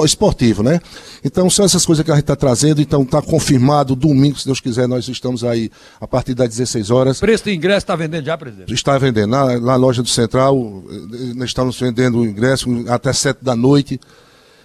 esportivo, 0.05 0.63
né? 0.63 0.81
Então 1.25 1.51
são 1.51 1.65
essas 1.65 1.85
coisas 1.85 2.05
que 2.05 2.11
a 2.11 2.15
gente 2.15 2.23
está 2.23 2.37
trazendo, 2.37 2.81
então 2.81 3.03
está 3.03 3.21
confirmado, 3.21 3.56
domingo, 3.97 4.39
se 4.39 4.47
Deus 4.47 4.61
quiser, 4.61 4.89
nós 4.89 5.09
estamos 5.09 5.45
aí 5.45 5.71
a 6.01 6.07
partir 6.07 6.35
das 6.35 6.49
16 6.49 6.91
horas. 6.91 7.21
Preço 7.21 7.45
do 7.45 7.51
ingresso 7.51 7.79
está 7.79 7.97
vendendo 7.97 8.25
já, 8.25 8.37
presidente? 8.37 8.73
Está 8.73 8.99
vendendo. 8.99 9.31
Na, 9.31 9.59
na 9.59 9.77
loja 9.77 10.03
do 10.03 10.09
Central, 10.09 10.85
nós 11.35 11.49
estamos 11.49 11.79
vendendo 11.79 12.19
o 12.19 12.27
ingresso 12.27 12.69
até 12.89 13.13
7 13.13 13.39
da 13.43 13.55
noite. 13.57 14.01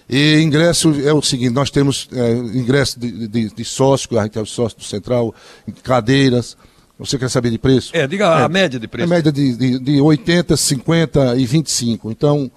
E 0.08 0.40
ingresso 0.40 0.94
é 1.06 1.12
o 1.12 1.22
seguinte, 1.22 1.52
nós 1.52 1.70
temos 1.70 2.08
é, 2.12 2.32
ingresso 2.32 2.98
de, 2.98 3.28
de, 3.28 3.54
de 3.54 3.64
sócio, 3.64 4.18
a 4.18 4.24
gente 4.24 4.38
é 4.38 4.42
o 4.42 4.46
sócio 4.46 4.78
do 4.78 4.84
Central, 4.84 5.34
cadeiras. 5.82 6.56
Você 6.98 7.18
quer 7.18 7.30
saber 7.30 7.50
de 7.50 7.58
preço? 7.58 7.90
É, 7.96 8.06
diga 8.06 8.26
é, 8.26 8.44
a 8.44 8.48
média 8.48 8.78
de 8.78 8.86
preço. 8.86 9.06
A 9.12 9.16
média 9.16 9.32
de, 9.32 9.56
de, 9.56 9.78
de 9.78 10.00
80, 10.00 10.56
50 10.56 11.36
e 11.36 11.46
25. 11.46 12.10
Então, 12.10 12.50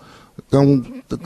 então, 0.45 0.83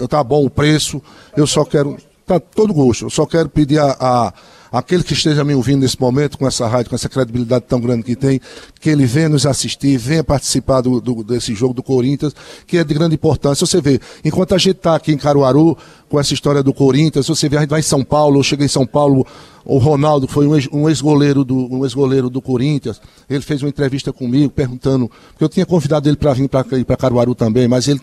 tá 0.08 0.24
bom 0.24 0.46
o 0.46 0.50
preço. 0.50 1.02
Eu 1.36 1.48
só 1.48 1.66
quero 1.66 1.98
Tá 2.30 2.40
todo 2.40 2.72
gosto. 2.72 3.06
Eu 3.06 3.10
só 3.10 3.26
quero 3.26 3.50
pedir 3.50 3.80
a, 3.80 3.98
a 4.00 4.34
aquele 4.72 5.04
que 5.04 5.14
esteja 5.14 5.44
me 5.44 5.54
ouvindo 5.54 5.82
nesse 5.82 6.00
momento, 6.00 6.38
com 6.38 6.48
essa 6.48 6.68
rádio, 6.68 6.90
com 6.90 6.96
essa 6.96 7.10
credibilidade 7.10 7.66
tão 7.68 7.80
grande 7.80 8.04
que 8.04 8.16
tem, 8.16 8.40
que 8.80 8.90
ele 8.90 9.06
venha 9.06 9.30
nos 9.30 9.46
assistir, 9.46 9.98
venha 9.98 10.24
participar 10.24 10.82
do, 10.82 11.02
do, 11.02 11.24
desse 11.24 11.54
jogo 11.56 11.74
do 11.74 11.84
Corinthians, 11.84 12.34
que 12.66 12.78
é 12.78 12.84
de 12.84 12.94
grande 12.94 13.16
importância. 13.16 13.66
Você 13.66 13.82
vê, 13.82 14.00
enquanto 14.24 14.54
a 14.54 14.58
gente 14.58 14.78
está 14.78 14.96
aqui 14.96 15.12
em 15.12 15.18
Caruaru, 15.18 15.78
com 16.10 16.20
essa 16.20 16.34
história 16.34 16.64
do 16.64 16.74
Corinthians, 16.74 17.28
você 17.28 17.48
vê, 17.48 17.58
a 17.58 17.60
gente 17.62 17.70
vai 17.70 17.80
em 17.80 17.84
São 17.84 18.04
Paulo, 18.04 18.40
eu 18.40 18.44
cheguei 18.44 18.66
em 18.66 18.70
São 18.70 18.86
Paulo, 18.86 19.26
o 19.70 19.78
Ronaldo 19.78 20.28
foi 20.28 20.48
um 20.48 20.90
ex-goleiro 20.90 21.44
do, 21.44 21.72
um 21.72 21.84
ex-goleiro 21.84 22.30
do 22.30 22.42
Corinthians. 22.42 23.00
Ele 23.30 23.42
fez 23.42 23.62
uma 23.62 23.70
entrevista 23.70 24.12
comigo 24.12 24.50
perguntando, 24.50 25.10
porque 25.30 25.44
eu 25.44 25.50
tinha 25.50 25.66
convidado 25.66 26.10
ele 26.10 26.16
para 26.16 26.34
vir 26.34 26.50
para 26.50 26.98
Caruaru 26.98 27.36
também, 27.36 27.68
mas 27.68 27.88
ele 27.88 28.02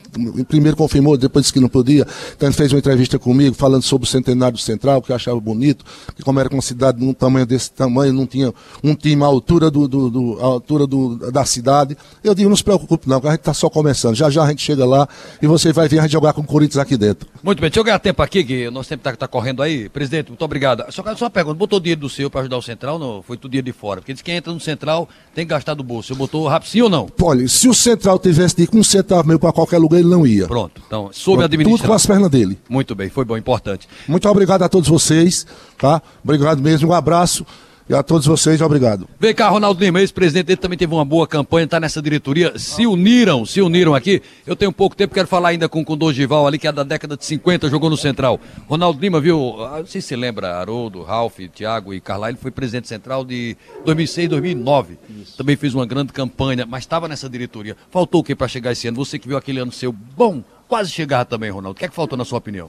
primeiro 0.49 0.77
confirmou, 0.77 1.17
depois 1.17 1.45
disse 1.45 1.53
que 1.53 1.59
não 1.59 1.69
podia. 1.69 2.07
Então 2.37 2.49
ele 2.49 2.55
fez 2.55 2.73
uma 2.73 2.79
entrevista 2.79 3.19
comigo 3.19 3.57
falando 3.57 3.83
sobre 3.83 4.07
o 4.07 4.11
centenário 4.11 4.57
central, 4.59 5.03
que 5.03 5.11
eu 5.11 5.17
achava 5.17 5.41
bonito, 5.41 5.85
que 6.15 6.23
como 6.23 6.39
era 6.39 6.49
uma 6.49 6.63
cidade 6.63 7.05
num 7.05 7.13
tamanho 7.13 7.45
desse 7.45 7.73
tamanho, 7.73 8.13
não 8.13 8.27
tinha 8.27 8.55
um 8.85 8.95
time 8.95 9.23
à 9.25 9.27
altura, 9.27 9.69
do, 9.69 9.89
do, 9.89 10.09
do 10.11 10.39
à 10.41 10.45
altura 10.45 10.87
do, 10.87 11.33
da 11.33 11.45
cidade. 11.45 11.97
Eu 12.23 12.35
digo, 12.35 12.49
não 12.49 12.57
se 12.57 12.65
preocupe 12.65 13.09
não, 13.09 13.21
que 13.21 13.27
a 13.27 13.31
gente 13.31 13.41
está 13.41 13.55
só 13.55 13.69
começando. 13.69 14.15
Já 14.15 14.31
já 14.31 14.45
a 14.45 14.49
gente 14.49 14.63
chega 14.63 14.85
lá 14.85 15.09
e 15.43 15.47
você 15.47 15.73
vai 15.73 15.89
vir 15.89 15.99
a 15.99 16.03
gente 16.03 16.13
jogar 16.13 16.33
com 16.33 16.43
o 16.43 16.47
Corinthians 16.47 16.79
aqui 16.79 16.97
dentro. 16.97 17.27
Muito 17.43 17.61
bem, 17.61 17.71
deixa 17.71 17.81
eu 17.81 17.85
ganhar 17.97 17.99
tempo 17.99 18.23
aqui, 18.23 18.45
que 18.45 18.69
o 18.69 18.71
nosso 18.71 18.89
tempo 18.89 19.01
está 19.01 19.17
tá 19.17 19.29
correndo 19.29 19.63
aí. 19.63 19.89
Presidente, 19.89 20.29
muito 20.29 20.45
obrigado. 20.45 20.85
Só, 20.91 21.03
só 21.17 21.25
uma 21.25 21.31
pergunta, 21.31 21.57
botou 21.57 21.81
dinheiro 21.81 22.01
do 22.01 22.09
seu 22.09 22.31
para 22.31 22.43
ajudar 22.43 22.59
o 22.59 22.63
Central, 22.63 22.99
não? 22.99 23.23
Foi 23.23 23.37
tudo 23.37 23.51
dinheiro 23.51 23.67
de 23.67 23.73
fora? 23.73 24.01
Porque 24.01 24.13
diz 24.13 24.23
que 24.23 24.27
quem 24.27 24.37
entra 24.37 24.53
no 24.53 24.61
Central 24.61 25.09
tem 25.35 25.45
que 25.45 25.51
gastar 25.51 25.75
do 25.75 25.83
bolso. 25.83 26.09
Você 26.09 26.19
botou 26.19 26.47
rápido 26.47 26.69
sim 26.69 26.83
ou 26.83 26.91
não? 26.91 27.09
Olha, 27.21 27.49
se 27.49 27.69
o 27.69 27.75
Central 27.75 28.19
tivesse 28.19 28.57
de 28.57 28.69
um 28.77 28.85
centavo 28.85 29.27
meio 29.27 29.39
para 29.39 29.53
qualquer 29.53 29.79
lugar, 29.79 29.99
ele 29.99 30.09
não 30.09 30.27
ia. 30.27 30.47
Pronto, 30.47 30.81
então, 30.87 31.11
soube 31.13 31.45
administrar. 31.45 31.79
Tudo 31.79 31.89
com 31.89 31.95
as 31.95 32.07
pernas 32.07 32.31
dele. 32.31 32.59
Muito 32.69 32.95
bem, 32.95 33.09
foi 33.09 33.25
bom, 33.25 33.37
importante. 33.37 33.89
Muito 34.07 34.29
obrigado 34.29 34.63
a 34.63 34.69
todos 34.69 34.89
vocês, 34.89 35.47
tá? 35.79 36.03
Obrigado 36.23 36.61
mesmo, 36.61 36.91
um 36.91 36.93
abraço. 36.93 37.47
E 37.89 37.95
a 37.95 38.03
todos 38.03 38.27
vocês, 38.27 38.61
obrigado. 38.61 39.09
Vem 39.21 39.33
cá, 39.33 39.49
Ronaldo 39.49 39.79
Lima, 39.79 40.01
ex-presidente 40.01 40.47
dele 40.47 40.57
também 40.57 40.77
teve 40.77 40.93
uma 40.93 41.05
boa 41.05 41.25
campanha, 41.25 41.67
está 41.67 41.79
nessa 41.79 42.03
diretoria, 42.03 42.59
se 42.59 42.85
uniram, 42.85 43.47
se 43.47 43.61
uniram 43.61 43.95
aqui. 43.95 44.21
Eu 44.45 44.57
tenho 44.57 44.73
pouco 44.73 44.97
tempo, 44.97 45.15
quero 45.15 45.29
falar 45.29 45.51
ainda 45.51 45.69
com, 45.69 45.85
com 45.85 45.93
o 45.93 45.97
Dogival 45.97 46.49
ali, 46.49 46.59
que 46.59 46.67
é 46.67 46.73
da 46.73 46.83
década 46.83 47.17
de 47.17 47.25
50, 47.25 47.69
jogou 47.69 47.89
no 47.89 47.97
Central. 47.97 48.41
Ronaldo 48.67 49.01
Lima, 49.01 49.21
viu, 49.21 49.65
ah, 49.65 49.79
não 49.79 49.87
sei 49.87 50.01
se 50.01 50.09
você 50.09 50.17
lembra, 50.17 50.57
Haroldo, 50.57 51.05
Ralf, 51.05 51.39
Thiago 51.55 51.95
e 51.95 52.01
Carla, 52.01 52.29
ele 52.29 52.39
foi 52.39 52.51
presidente 52.51 52.89
central 52.89 53.25
de 53.25 53.57
2006, 53.85 54.31
2009. 54.31 54.99
Isso. 55.23 55.37
Também 55.37 55.55
fez 55.55 55.73
uma 55.73 55.87
grande 55.87 56.13
campanha, 56.13 56.67
mas 56.67 56.83
estava 56.83 57.07
nessa 57.07 57.29
diretoria. 57.29 57.77
Faltou 57.89 58.21
o 58.21 58.25
que 58.25 58.35
para 58.35 58.49
chegar 58.49 58.73
esse 58.73 58.89
ano? 58.89 58.97
Você 58.97 59.17
que 59.17 59.29
viu 59.29 59.37
aquele 59.37 59.61
ano 59.61 59.71
seu 59.71 59.93
bom, 59.93 60.43
quase 60.67 60.91
chegar 60.91 61.25
também, 61.25 61.51
Ronaldo. 61.51 61.77
O 61.77 61.79
que 61.79 61.85
é 61.85 61.89
que 61.89 61.95
faltou 61.95 62.19
na 62.19 62.25
sua 62.25 62.39
opinião? 62.39 62.69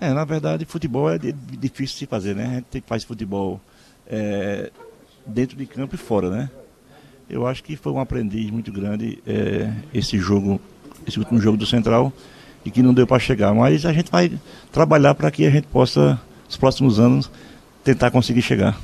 É, 0.00 0.12
na 0.12 0.24
verdade, 0.24 0.64
futebol 0.64 1.10
é 1.10 1.18
difícil 1.18 1.94
de 1.94 1.98
se 1.98 2.06
fazer, 2.06 2.36
né? 2.36 2.46
A 2.46 2.54
gente 2.54 2.66
tem 2.66 2.80
que 2.80 2.88
fazer 2.88 3.04
futebol 3.04 3.60
é, 4.06 4.70
dentro 5.26 5.56
de 5.56 5.66
campo 5.66 5.94
e 5.94 5.98
fora, 5.98 6.30
né? 6.30 6.50
Eu 7.28 7.46
acho 7.46 7.64
que 7.64 7.76
foi 7.76 7.92
um 7.92 7.98
aprendiz 7.98 8.50
muito 8.50 8.70
grande 8.70 9.18
é, 9.26 9.72
esse 9.92 10.18
jogo, 10.18 10.60
esse 11.06 11.18
último 11.18 11.40
jogo 11.40 11.56
do 11.56 11.66
Central 11.66 12.12
e 12.64 12.70
que 12.70 12.82
não 12.82 12.92
deu 12.94 13.06
para 13.06 13.18
chegar. 13.18 13.54
Mas 13.54 13.86
a 13.86 13.92
gente 13.92 14.10
vai 14.10 14.32
trabalhar 14.70 15.14
para 15.14 15.30
que 15.30 15.46
a 15.46 15.50
gente 15.50 15.66
possa, 15.66 16.20
nos 16.46 16.56
próximos 16.56 16.98
anos, 16.98 17.30
tentar 17.82 18.10
conseguir 18.10 18.42
chegar. 18.42 18.78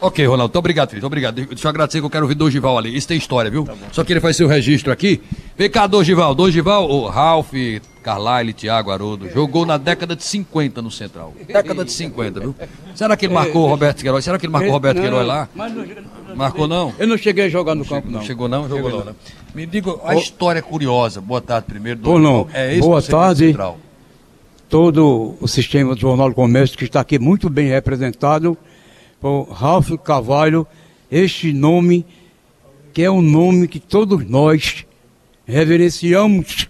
Ok, 0.00 0.24
Ronaldo, 0.26 0.48
muito 0.48 0.58
obrigado, 0.58 0.90
Felipe. 0.90 1.06
Obrigado. 1.06 1.34
Deixa 1.34 1.66
eu 1.66 1.70
agradecer 1.70 2.00
que 2.00 2.06
eu 2.06 2.10
quero 2.10 2.24
ouvir 2.24 2.34
Dogival 2.34 2.76
ali. 2.76 2.94
Isso 2.94 3.08
tem 3.08 3.16
história, 3.16 3.50
viu? 3.50 3.64
Tá 3.64 3.74
Só 3.92 4.04
que 4.04 4.12
ele 4.12 4.20
faz 4.20 4.36
seu 4.36 4.46
registro 4.46 4.92
aqui. 4.92 5.22
Vem 5.56 5.70
cá, 5.70 5.86
Dogival. 5.86 6.34
Dogival, 6.34 6.88
o 6.90 7.08
Ralph, 7.08 7.52
Carlyle, 8.02 8.52
Thiago 8.52 8.90
Haroldo, 8.90 9.28
jogou 9.30 9.64
na 9.64 9.78
década 9.78 10.14
de 10.14 10.22
50 10.22 10.82
no 10.82 10.90
Central. 10.90 11.32
Década 11.48 11.84
de 11.84 11.92
50, 11.92 12.40
viu? 12.40 12.54
Será 12.94 13.16
que 13.16 13.26
ele 13.26 13.34
marcou 13.34 13.64
o 13.64 13.68
Roberto 13.68 14.02
Queiroz? 14.02 14.24
Será 14.24 14.38
que 14.38 14.44
ele 14.46 14.52
marcou 14.52 14.70
o 14.70 14.72
Roberto 14.72 15.00
Queiroz 15.00 15.26
lá? 15.26 15.48
Marcou 16.34 16.68
não? 16.68 16.92
Eu 16.98 17.06
não 17.06 17.16
cheguei 17.16 17.46
a 17.46 17.48
jogar 17.48 17.74
no 17.74 17.84
campo, 17.84 18.08
não. 18.10 18.20
Não 18.20 18.26
chegou 18.26 18.48
não? 18.48 18.68
Jogou 18.68 18.90
não, 18.90 19.04
né? 19.06 19.14
Me 19.54 19.64
diga 19.64 19.92
a 20.04 20.14
história 20.14 20.60
curiosa. 20.60 21.20
Boa 21.20 21.40
tarde 21.40 21.66
primeiro. 21.66 22.00
Não. 22.18 22.46
É 22.52 22.78
Boa 22.78 23.00
tarde. 23.00 23.46
Central. 23.48 23.78
Todo 24.68 25.36
o 25.40 25.48
sistema 25.48 25.94
do 25.94 26.00
Jornal 26.00 26.28
do 26.28 26.34
Comércio 26.34 26.76
que 26.76 26.84
está 26.84 27.00
aqui 27.00 27.18
muito 27.18 27.48
bem 27.48 27.68
representado 27.68 28.58
por 29.20 29.48
Ralph 29.50 29.90
Carvalho, 30.02 30.66
este 31.10 31.52
nome 31.52 32.04
que 32.92 33.02
é 33.02 33.10
um 33.10 33.20
nome 33.20 33.68
que 33.68 33.78
todos 33.78 34.26
nós 34.26 34.86
reverenciamos, 35.46 36.68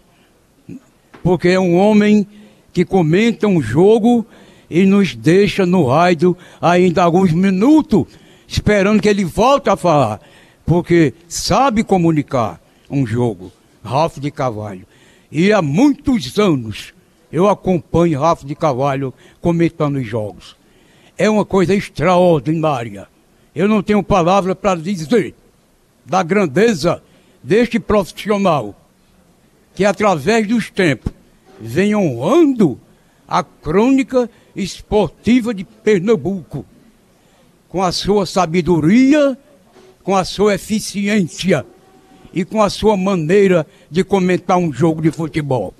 porque 1.23 1.49
é 1.49 1.61
um 1.61 1.77
homem 1.77 2.27
que 2.73 2.85
comenta 2.85 3.47
um 3.47 3.63
jogo 3.63 4.27
e 4.69 4.85
nos 4.85 5.15
deixa 5.15 5.65
no 5.65 5.87
raio 5.87 6.37
ainda 6.61 7.03
alguns 7.05 7.31
minutos, 7.33 8.07
esperando 8.47 9.01
que 9.01 9.09
ele 9.09 9.25
volte 9.25 9.71
a 9.71 9.77
falar, 9.77 10.21
porque 10.65 11.15
sabe 11.29 11.85
comunicar 11.85 12.61
um 12.91 13.07
jogo, 13.07 13.53
Ralph 13.85 14.19
de 14.19 14.33
Carvalho. 14.33 14.85
E 15.31 15.53
há 15.53 15.63
muitos 15.63 16.37
anos 16.39 16.93
eu 17.31 17.49
acompanho 17.49 18.19
Ralph 18.19 18.43
de 18.43 18.57
Carvalho 18.57 19.15
comentando 19.41 19.97
os 19.97 20.07
jogos 20.07 20.57
é 21.19 21.29
uma 21.29 21.45
coisa 21.45 21.75
extraordinária. 21.75 23.09
Eu 23.55 23.69
não 23.69 23.83
tenho 23.83 24.03
palavra 24.03 24.55
para 24.55 24.79
dizer 24.79 25.35
da 26.05 26.23
grandeza 26.23 27.03
deste 27.43 27.81
profissional 27.81 28.75
que, 29.75 29.85
através 29.85 30.47
dos 30.47 30.71
tempos, 30.71 31.13
vem 31.61 31.95
honrando 31.95 32.79
a 33.27 33.43
crônica 33.43 34.31
esportiva 34.55 35.53
de 35.53 35.65
Pernambuco, 35.65 36.65
com 37.69 37.83
a 37.83 37.91
sua 37.93 38.25
sabedoria, 38.27 39.37
com 40.03 40.15
a 40.15 40.25
sua 40.25 40.55
eficiência 40.55 41.67
e 42.33 42.45
com 42.45 42.63
a 42.63 42.71
sua 42.71 42.97
maneira 42.97 43.67
de 43.91 44.05
comentar 44.05 44.59
um 44.59 44.73
jogo 44.73 45.03
de 45.03 45.11
futebol. 45.11 45.75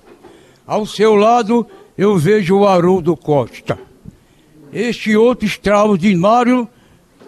Ao 0.65 0.85
seu 0.85 1.15
lado, 1.15 1.65
eu 1.97 2.17
vejo 2.17 2.57
o 2.57 2.67
Haroldo 2.67 3.15
Costa 3.15 3.86
este 4.71 5.15
outro 5.15 5.45
extraordinário 5.45 6.67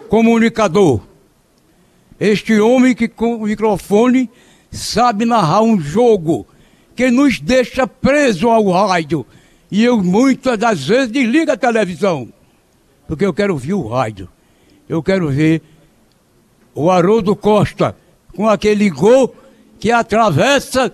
comunicador. 0.08 1.00
Este 2.18 2.58
homem 2.60 2.94
que 2.94 3.08
com 3.08 3.36
o 3.36 3.42
microfone 3.44 4.30
sabe 4.70 5.24
narrar 5.24 5.62
um 5.62 5.80
jogo 5.80 6.46
que 6.94 7.10
nos 7.10 7.40
deixa 7.40 7.86
preso 7.86 8.48
ao 8.48 8.68
rádio. 8.70 9.24
E 9.70 9.84
eu 9.84 10.02
muitas 10.02 10.58
das 10.58 10.86
vezes 10.86 11.10
desligo 11.10 11.50
a 11.50 11.56
televisão, 11.56 12.28
porque 13.06 13.24
eu 13.24 13.32
quero 13.32 13.56
ver 13.56 13.74
o 13.74 13.88
rádio. 13.88 14.28
Eu 14.88 15.02
quero 15.02 15.28
ver 15.28 15.62
o 16.74 16.90
Haroldo 16.90 17.36
Costa 17.36 17.96
com 18.34 18.48
aquele 18.48 18.90
gol 18.90 19.34
que 19.78 19.90
atravessa 19.90 20.92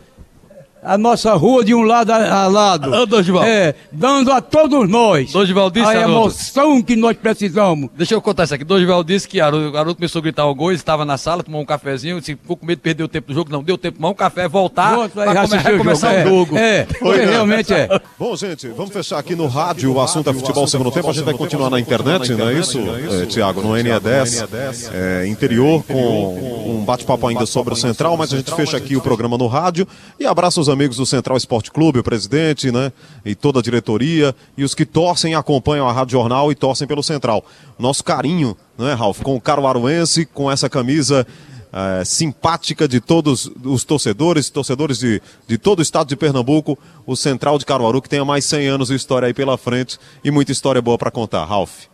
a 0.82 0.96
nossa 0.96 1.34
rua 1.34 1.64
de 1.64 1.74
um 1.74 1.82
lado 1.82 2.10
a, 2.10 2.46
lado. 2.46 2.92
Ô, 2.92 3.06
Dorival. 3.06 3.44
É, 3.44 3.74
dando 3.90 4.32
a 4.32 4.40
todos 4.40 4.88
nós 4.88 5.32
Dorival 5.32 5.70
disse, 5.70 5.86
a 5.86 6.02
emoção 6.02 6.82
que 6.82 6.94
nós 6.96 7.16
precisamos. 7.16 7.90
Deixa 7.96 8.14
eu 8.14 8.20
contar 8.20 8.44
isso 8.44 8.54
aqui. 8.54 8.64
Dorival 8.64 9.02
disse 9.02 9.26
que 9.26 9.40
o 9.40 9.72
garoto 9.72 9.96
começou 9.96 10.20
a 10.20 10.22
gritar 10.22 10.46
o 10.46 10.54
gol, 10.54 10.72
estava 10.72 11.04
na 11.04 11.16
sala, 11.16 11.42
tomou 11.42 11.60
um 11.60 11.64
cafezinho, 11.64 12.20
disse, 12.20 12.32
ficou 12.32 12.56
com 12.56 12.66
medo 12.66 12.78
de 12.78 12.82
perder 12.82 13.04
o 13.04 13.08
tempo 13.08 13.28
do 13.28 13.34
jogo. 13.34 13.50
Não, 13.50 13.62
deu 13.62 13.78
tempo 13.78 13.94
de 13.94 14.00
tomar 14.00 14.10
um 14.10 14.14
café, 14.14 14.48
voltar 14.48 15.08
para 15.08 15.78
começar 15.78 16.14
o 16.14 16.28
jogo. 16.28 16.56
É, 16.56 16.80
é 16.80 16.86
Foi, 16.86 17.24
realmente 17.24 17.72
é. 17.72 17.88
Bom, 18.18 18.36
gente, 18.36 18.68
vamos 18.68 18.92
fechar 18.92 19.18
aqui 19.18 19.34
no 19.34 19.46
rádio. 19.46 19.92
O 19.92 20.00
assunto 20.00 20.30
é 20.30 20.32
futebol 20.32 20.66
segundo 20.66 20.90
tempo. 20.90 21.08
A 21.08 21.12
gente 21.12 21.24
vai 21.24 21.34
continuar 21.34 21.70
na 21.70 21.80
internet, 21.80 22.32
não 22.32 22.48
é 22.48 22.54
isso, 22.54 22.78
é, 23.22 23.26
Tiago? 23.26 23.60
No 23.60 23.70
NE10, 23.70 24.48
é, 24.92 25.26
interior, 25.26 25.82
com 25.84 26.76
um 26.76 26.84
bate-papo 26.84 27.26
ainda 27.26 27.46
sobre 27.46 27.74
o 27.74 27.76
Central, 27.76 28.16
mas 28.16 28.32
a 28.32 28.36
gente 28.36 28.54
fecha 28.54 28.76
aqui 28.76 28.96
o 28.96 29.00
programa 29.00 29.38
no 29.38 29.46
rádio. 29.46 29.86
E 30.18 30.26
abraço 30.26 30.60
os 30.66 30.72
amigos 30.72 30.96
do 30.96 31.06
Central 31.06 31.36
Esporte 31.36 31.70
Clube, 31.70 31.98
o 31.98 32.04
presidente, 32.04 32.70
né? 32.70 32.92
E 33.24 33.34
toda 33.34 33.60
a 33.60 33.62
diretoria. 33.62 34.34
E 34.56 34.64
os 34.64 34.74
que 34.74 34.84
torcem 34.84 35.34
acompanham 35.34 35.88
a 35.88 35.92
Rádio 35.92 36.12
Jornal 36.12 36.50
e 36.50 36.54
torcem 36.54 36.86
pelo 36.86 37.02
Central. 37.02 37.44
Nosso 37.78 38.02
carinho, 38.02 38.56
né, 38.76 38.92
Ralf? 38.94 39.22
Com 39.22 39.36
o 39.36 39.40
Caruaruense, 39.40 40.26
com 40.26 40.50
essa 40.50 40.68
camisa 40.68 41.26
é, 41.72 42.04
simpática 42.04 42.88
de 42.88 43.00
todos 43.00 43.50
os 43.64 43.84
torcedores, 43.84 44.50
torcedores 44.50 44.98
de, 44.98 45.20
de 45.46 45.58
todo 45.58 45.80
o 45.80 45.82
estado 45.82 46.08
de 46.08 46.16
Pernambuco, 46.16 46.78
o 47.06 47.14
Central 47.14 47.58
de 47.58 47.66
Caruaru, 47.66 48.02
que 48.02 48.08
tem 48.08 48.24
mais 48.24 48.44
100 48.44 48.68
anos 48.68 48.88
de 48.88 48.94
história 48.94 49.26
aí 49.26 49.34
pela 49.34 49.58
frente 49.58 49.98
e 50.24 50.30
muita 50.30 50.52
história 50.52 50.80
boa 50.82 50.98
para 50.98 51.10
contar. 51.10 51.44
Ralf. 51.44 51.86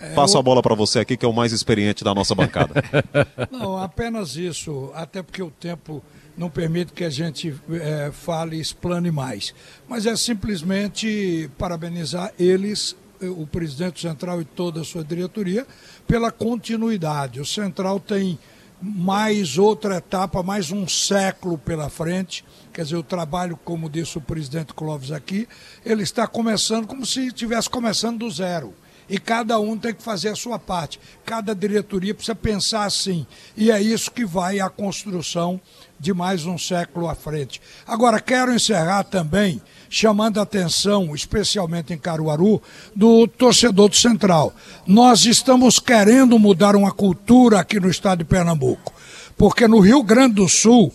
É, 0.00 0.14
Passo 0.14 0.38
a 0.38 0.42
bola 0.42 0.62
para 0.62 0.74
você 0.74 1.00
aqui, 1.00 1.16
que 1.16 1.24
é 1.24 1.28
o 1.28 1.32
mais 1.32 1.52
experiente 1.52 2.02
da 2.02 2.14
nossa 2.14 2.34
bancada. 2.34 2.82
Não, 3.52 3.76
apenas 3.76 4.34
isso, 4.34 4.90
até 4.94 5.22
porque 5.22 5.42
o 5.42 5.50
tempo 5.50 6.02
não 6.36 6.48
permite 6.48 6.92
que 6.92 7.04
a 7.04 7.10
gente 7.10 7.54
é, 7.70 8.10
fale 8.10 8.56
e 8.56 8.60
explane 8.60 9.10
mais. 9.10 9.54
Mas 9.86 10.06
é 10.06 10.16
simplesmente 10.16 11.50
parabenizar 11.58 12.32
eles, 12.38 12.96
o 13.20 13.46
presidente 13.46 14.00
central 14.00 14.40
e 14.40 14.44
toda 14.46 14.80
a 14.80 14.84
sua 14.84 15.04
diretoria, 15.04 15.66
pela 16.06 16.32
continuidade. 16.32 17.40
O 17.40 17.44
central 17.44 18.00
tem 18.00 18.38
mais 18.80 19.58
outra 19.58 19.96
etapa, 19.96 20.42
mais 20.42 20.70
um 20.70 20.88
século 20.88 21.58
pela 21.58 21.90
frente. 21.90 22.42
Quer 22.72 22.84
dizer, 22.84 22.96
o 22.96 23.02
trabalho, 23.02 23.58
como 23.62 23.90
disse 23.90 24.16
o 24.16 24.22
presidente 24.22 24.72
Clóvis 24.72 25.12
aqui, 25.12 25.46
ele 25.84 26.02
está 26.02 26.26
começando 26.26 26.86
como 26.86 27.04
se 27.04 27.26
estivesse 27.26 27.68
começando 27.68 28.20
do 28.20 28.30
zero 28.30 28.72
e 29.10 29.18
cada 29.18 29.58
um 29.58 29.76
tem 29.76 29.92
que 29.92 30.04
fazer 30.04 30.28
a 30.28 30.36
sua 30.36 30.56
parte. 30.56 31.00
Cada 31.26 31.52
diretoria 31.52 32.14
precisa 32.14 32.34
pensar 32.34 32.84
assim. 32.84 33.26
E 33.56 33.68
é 33.68 33.82
isso 33.82 34.08
que 34.12 34.24
vai 34.24 34.60
à 34.60 34.70
construção 34.70 35.60
de 35.98 36.14
mais 36.14 36.46
um 36.46 36.56
século 36.56 37.08
à 37.08 37.14
frente. 37.16 37.60
Agora, 37.84 38.20
quero 38.20 38.54
encerrar 38.54 39.02
também 39.02 39.60
chamando 39.88 40.38
a 40.38 40.44
atenção, 40.44 41.12
especialmente 41.12 41.92
em 41.92 41.98
Caruaru, 41.98 42.62
do 42.94 43.26
torcedor 43.26 43.88
do 43.88 43.96
Central. 43.96 44.54
Nós 44.86 45.26
estamos 45.26 45.80
querendo 45.80 46.38
mudar 46.38 46.76
uma 46.76 46.92
cultura 46.92 47.58
aqui 47.58 47.80
no 47.80 47.90
estado 47.90 48.20
de 48.20 48.24
Pernambuco, 48.24 48.92
porque 49.36 49.66
no 49.66 49.80
Rio 49.80 50.04
Grande 50.04 50.36
do 50.36 50.48
Sul, 50.48 50.92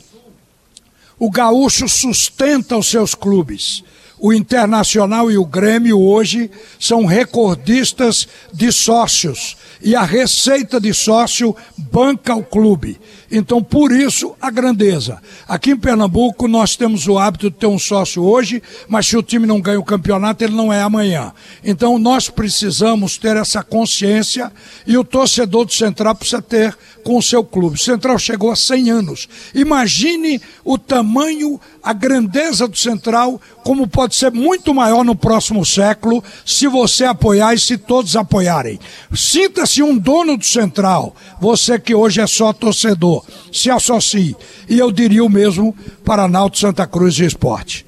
o 1.19 1.30
gaúcho 1.30 1.89
sustenta 1.89 2.78
os 2.78 2.88
seus 2.88 3.13
clubes 3.13 3.84
o 4.19 4.34
Internacional 4.34 5.30
e 5.30 5.38
o 5.38 5.45
Grêmio 5.45 5.99
hoje 5.99 6.49
são 6.80 7.06
recordistas 7.06 8.28
de 8.54 8.71
sócios 8.71 9.58
e 9.82 9.95
a 9.95 10.04
receita 10.04 10.80
de 10.80 10.93
sócio 10.93 11.56
banca 11.78 12.36
o 12.36 12.43
clube. 12.43 12.99
Então, 13.38 13.62
por 13.62 13.91
isso, 13.91 14.34
a 14.41 14.50
grandeza. 14.50 15.21
Aqui 15.45 15.71
em 15.71 15.78
Pernambuco, 15.78 16.48
nós 16.48 16.78
temos 16.78 17.06
o 17.06 17.19
hábito 17.19 17.50
de 17.50 17.58
ter 17.58 17.67
um 17.67 17.78
sócio 17.78 18.24
hoje, 18.24 18.63
mas 18.88 19.08
se 19.08 19.17
o 19.17 19.21
time 19.21 19.45
não 19.45 19.60
ganha 19.60 19.78
o 19.78 19.84
campeonato, 19.84 20.41
ele 20.41 20.56
não 20.56 20.71
é 20.71 20.82
amanhã. 20.82 21.34
Então, 21.62 22.00
nós 22.00 22.30
precisamos 22.30 23.17
ter 23.17 23.36
essa 23.36 23.62
consciência 23.62 24.50
e 24.88 24.98
o 24.98 25.04
torcedor 25.04 25.65
do 25.65 25.74
Central 25.74 26.15
precisa 26.15 26.41
ter 26.41 26.78
com 27.04 27.17
o 27.17 27.21
seu 27.21 27.43
clube. 27.43 27.76
O 27.76 27.80
Central 27.80 28.17
chegou 28.17 28.52
a 28.52 28.56
100 28.56 28.89
anos. 28.89 29.28
Imagine 29.54 30.41
o 30.63 30.78
tamanho, 30.78 31.60
a 31.84 31.91
grandeza 31.91 32.69
do 32.69 32.78
Central, 32.78 33.39
como 33.63 33.86
pode 33.86 34.15
ser 34.15 34.32
muito 34.32 34.74
maior 34.74 35.04
no 35.04 35.15
próximo 35.15 35.65
século, 35.65 36.24
se 36.45 36.67
você 36.67 37.04
apoiar 37.04 37.54
e 37.54 37.60
se 37.60 37.78
todos 37.78 38.15
apoiarem. 38.15 38.80
Sinta-se 39.13 39.84
um 39.84 39.98
dono 39.98 40.38
do 40.38 40.45
Central, 40.45 41.13
você 41.39 41.78
que 41.78 41.93
hoje 41.93 42.21
é 42.21 42.28
só 42.28 42.54
torcedor 42.54 43.24
se 43.51 43.69
associe. 43.69 44.35
E 44.69 44.79
eu 44.79 44.91
diria 44.91 45.23
o 45.23 45.29
mesmo 45.29 45.75
para 46.03 46.27
Náutico 46.27 46.67
Santa 46.67 46.85
Cruz 46.88 47.17
e 47.19 47.25
Esporte. 47.25 47.85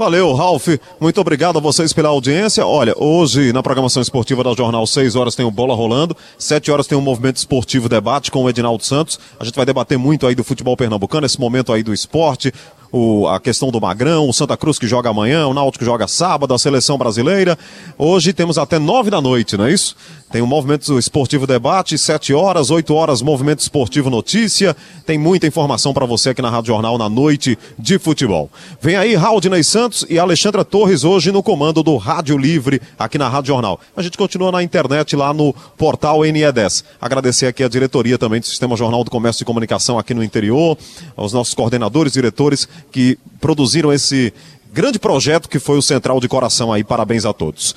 Valeu, 0.00 0.32
Ralf. 0.32 0.66
Muito 0.98 1.20
obrigado 1.20 1.58
a 1.58 1.60
vocês 1.60 1.92
pela 1.92 2.08
audiência. 2.08 2.64
Olha, 2.64 2.94
hoje 2.96 3.52
na 3.52 3.62
programação 3.62 4.00
esportiva 4.00 4.42
da 4.42 4.54
Jornal, 4.54 4.86
6 4.86 5.14
horas 5.14 5.34
tem 5.34 5.44
o 5.44 5.50
Bola 5.50 5.74
Rolando, 5.74 6.16
7 6.38 6.70
horas 6.70 6.86
tem 6.86 6.96
o 6.96 7.02
Movimento 7.02 7.36
Esportivo 7.36 7.86
Debate 7.86 8.30
com 8.30 8.42
o 8.42 8.48
Edinaldo 8.48 8.82
Santos. 8.82 9.20
A 9.38 9.44
gente 9.44 9.56
vai 9.56 9.66
debater 9.66 9.98
muito 9.98 10.26
aí 10.26 10.34
do 10.34 10.42
futebol 10.42 10.74
pernambucano, 10.74 11.26
esse 11.26 11.38
momento 11.38 11.70
aí 11.70 11.82
do 11.82 11.92
esporte, 11.92 12.50
o, 12.92 13.26
a 13.28 13.38
questão 13.38 13.70
do 13.70 13.80
Magrão, 13.80 14.28
o 14.28 14.32
Santa 14.32 14.56
Cruz 14.56 14.78
que 14.78 14.86
joga 14.86 15.10
amanhã, 15.10 15.46
o 15.46 15.54
Náutico 15.54 15.80
que 15.80 15.84
joga 15.84 16.08
sábado, 16.08 16.52
a 16.52 16.58
seleção 16.58 16.98
brasileira. 16.98 17.58
Hoje 17.96 18.32
temos 18.32 18.58
até 18.58 18.78
nove 18.78 19.10
da 19.10 19.20
noite, 19.20 19.56
não 19.56 19.66
é 19.66 19.72
isso? 19.72 19.96
Tem 20.30 20.40
o 20.40 20.46
Movimento 20.46 20.96
Esportivo 20.96 21.44
Debate, 21.44 21.98
7 21.98 22.32
horas, 22.32 22.70
8 22.70 22.94
horas, 22.94 23.20
Movimento 23.20 23.58
Esportivo 23.60 24.08
Notícia. 24.08 24.76
Tem 25.04 25.18
muita 25.18 25.48
informação 25.48 25.92
para 25.92 26.06
você 26.06 26.30
aqui 26.30 26.40
na 26.40 26.48
Rádio 26.48 26.68
Jornal 26.68 26.96
na 26.96 27.08
noite 27.08 27.58
de 27.76 27.98
futebol. 27.98 28.48
Vem 28.80 28.94
aí 28.94 29.16
Raudinei 29.16 29.64
Santos 29.64 30.06
e 30.08 30.20
Alexandra 30.20 30.64
Torres 30.64 31.02
hoje 31.02 31.32
no 31.32 31.42
comando 31.42 31.82
do 31.82 31.96
Rádio 31.96 32.38
Livre 32.38 32.80
aqui 32.96 33.18
na 33.18 33.28
Rádio 33.28 33.48
Jornal. 33.48 33.80
A 33.96 34.02
gente 34.02 34.16
continua 34.16 34.52
na 34.52 34.62
internet 34.62 35.16
lá 35.16 35.34
no 35.34 35.52
portal 35.76 36.20
NE10. 36.20 36.84
Agradecer 37.00 37.46
aqui 37.46 37.64
a 37.64 37.68
diretoria 37.68 38.16
também 38.16 38.38
do 38.38 38.46
Sistema 38.46 38.76
Jornal 38.76 39.02
do 39.02 39.10
Comércio 39.10 39.42
e 39.42 39.44
Comunicação 39.44 39.98
aqui 39.98 40.14
no 40.14 40.22
interior, 40.22 40.78
aos 41.16 41.32
nossos 41.32 41.54
coordenadores, 41.54 42.12
diretores 42.12 42.68
que 42.90 43.18
produziram 43.40 43.92
esse 43.92 44.32
grande 44.72 44.98
projeto 44.98 45.48
que 45.48 45.58
foi 45.58 45.78
o 45.78 45.82
Central 45.82 46.20
de 46.20 46.28
Coração 46.28 46.72
aí. 46.72 46.84
Parabéns 46.84 47.24
a 47.24 47.32
todos. 47.32 47.74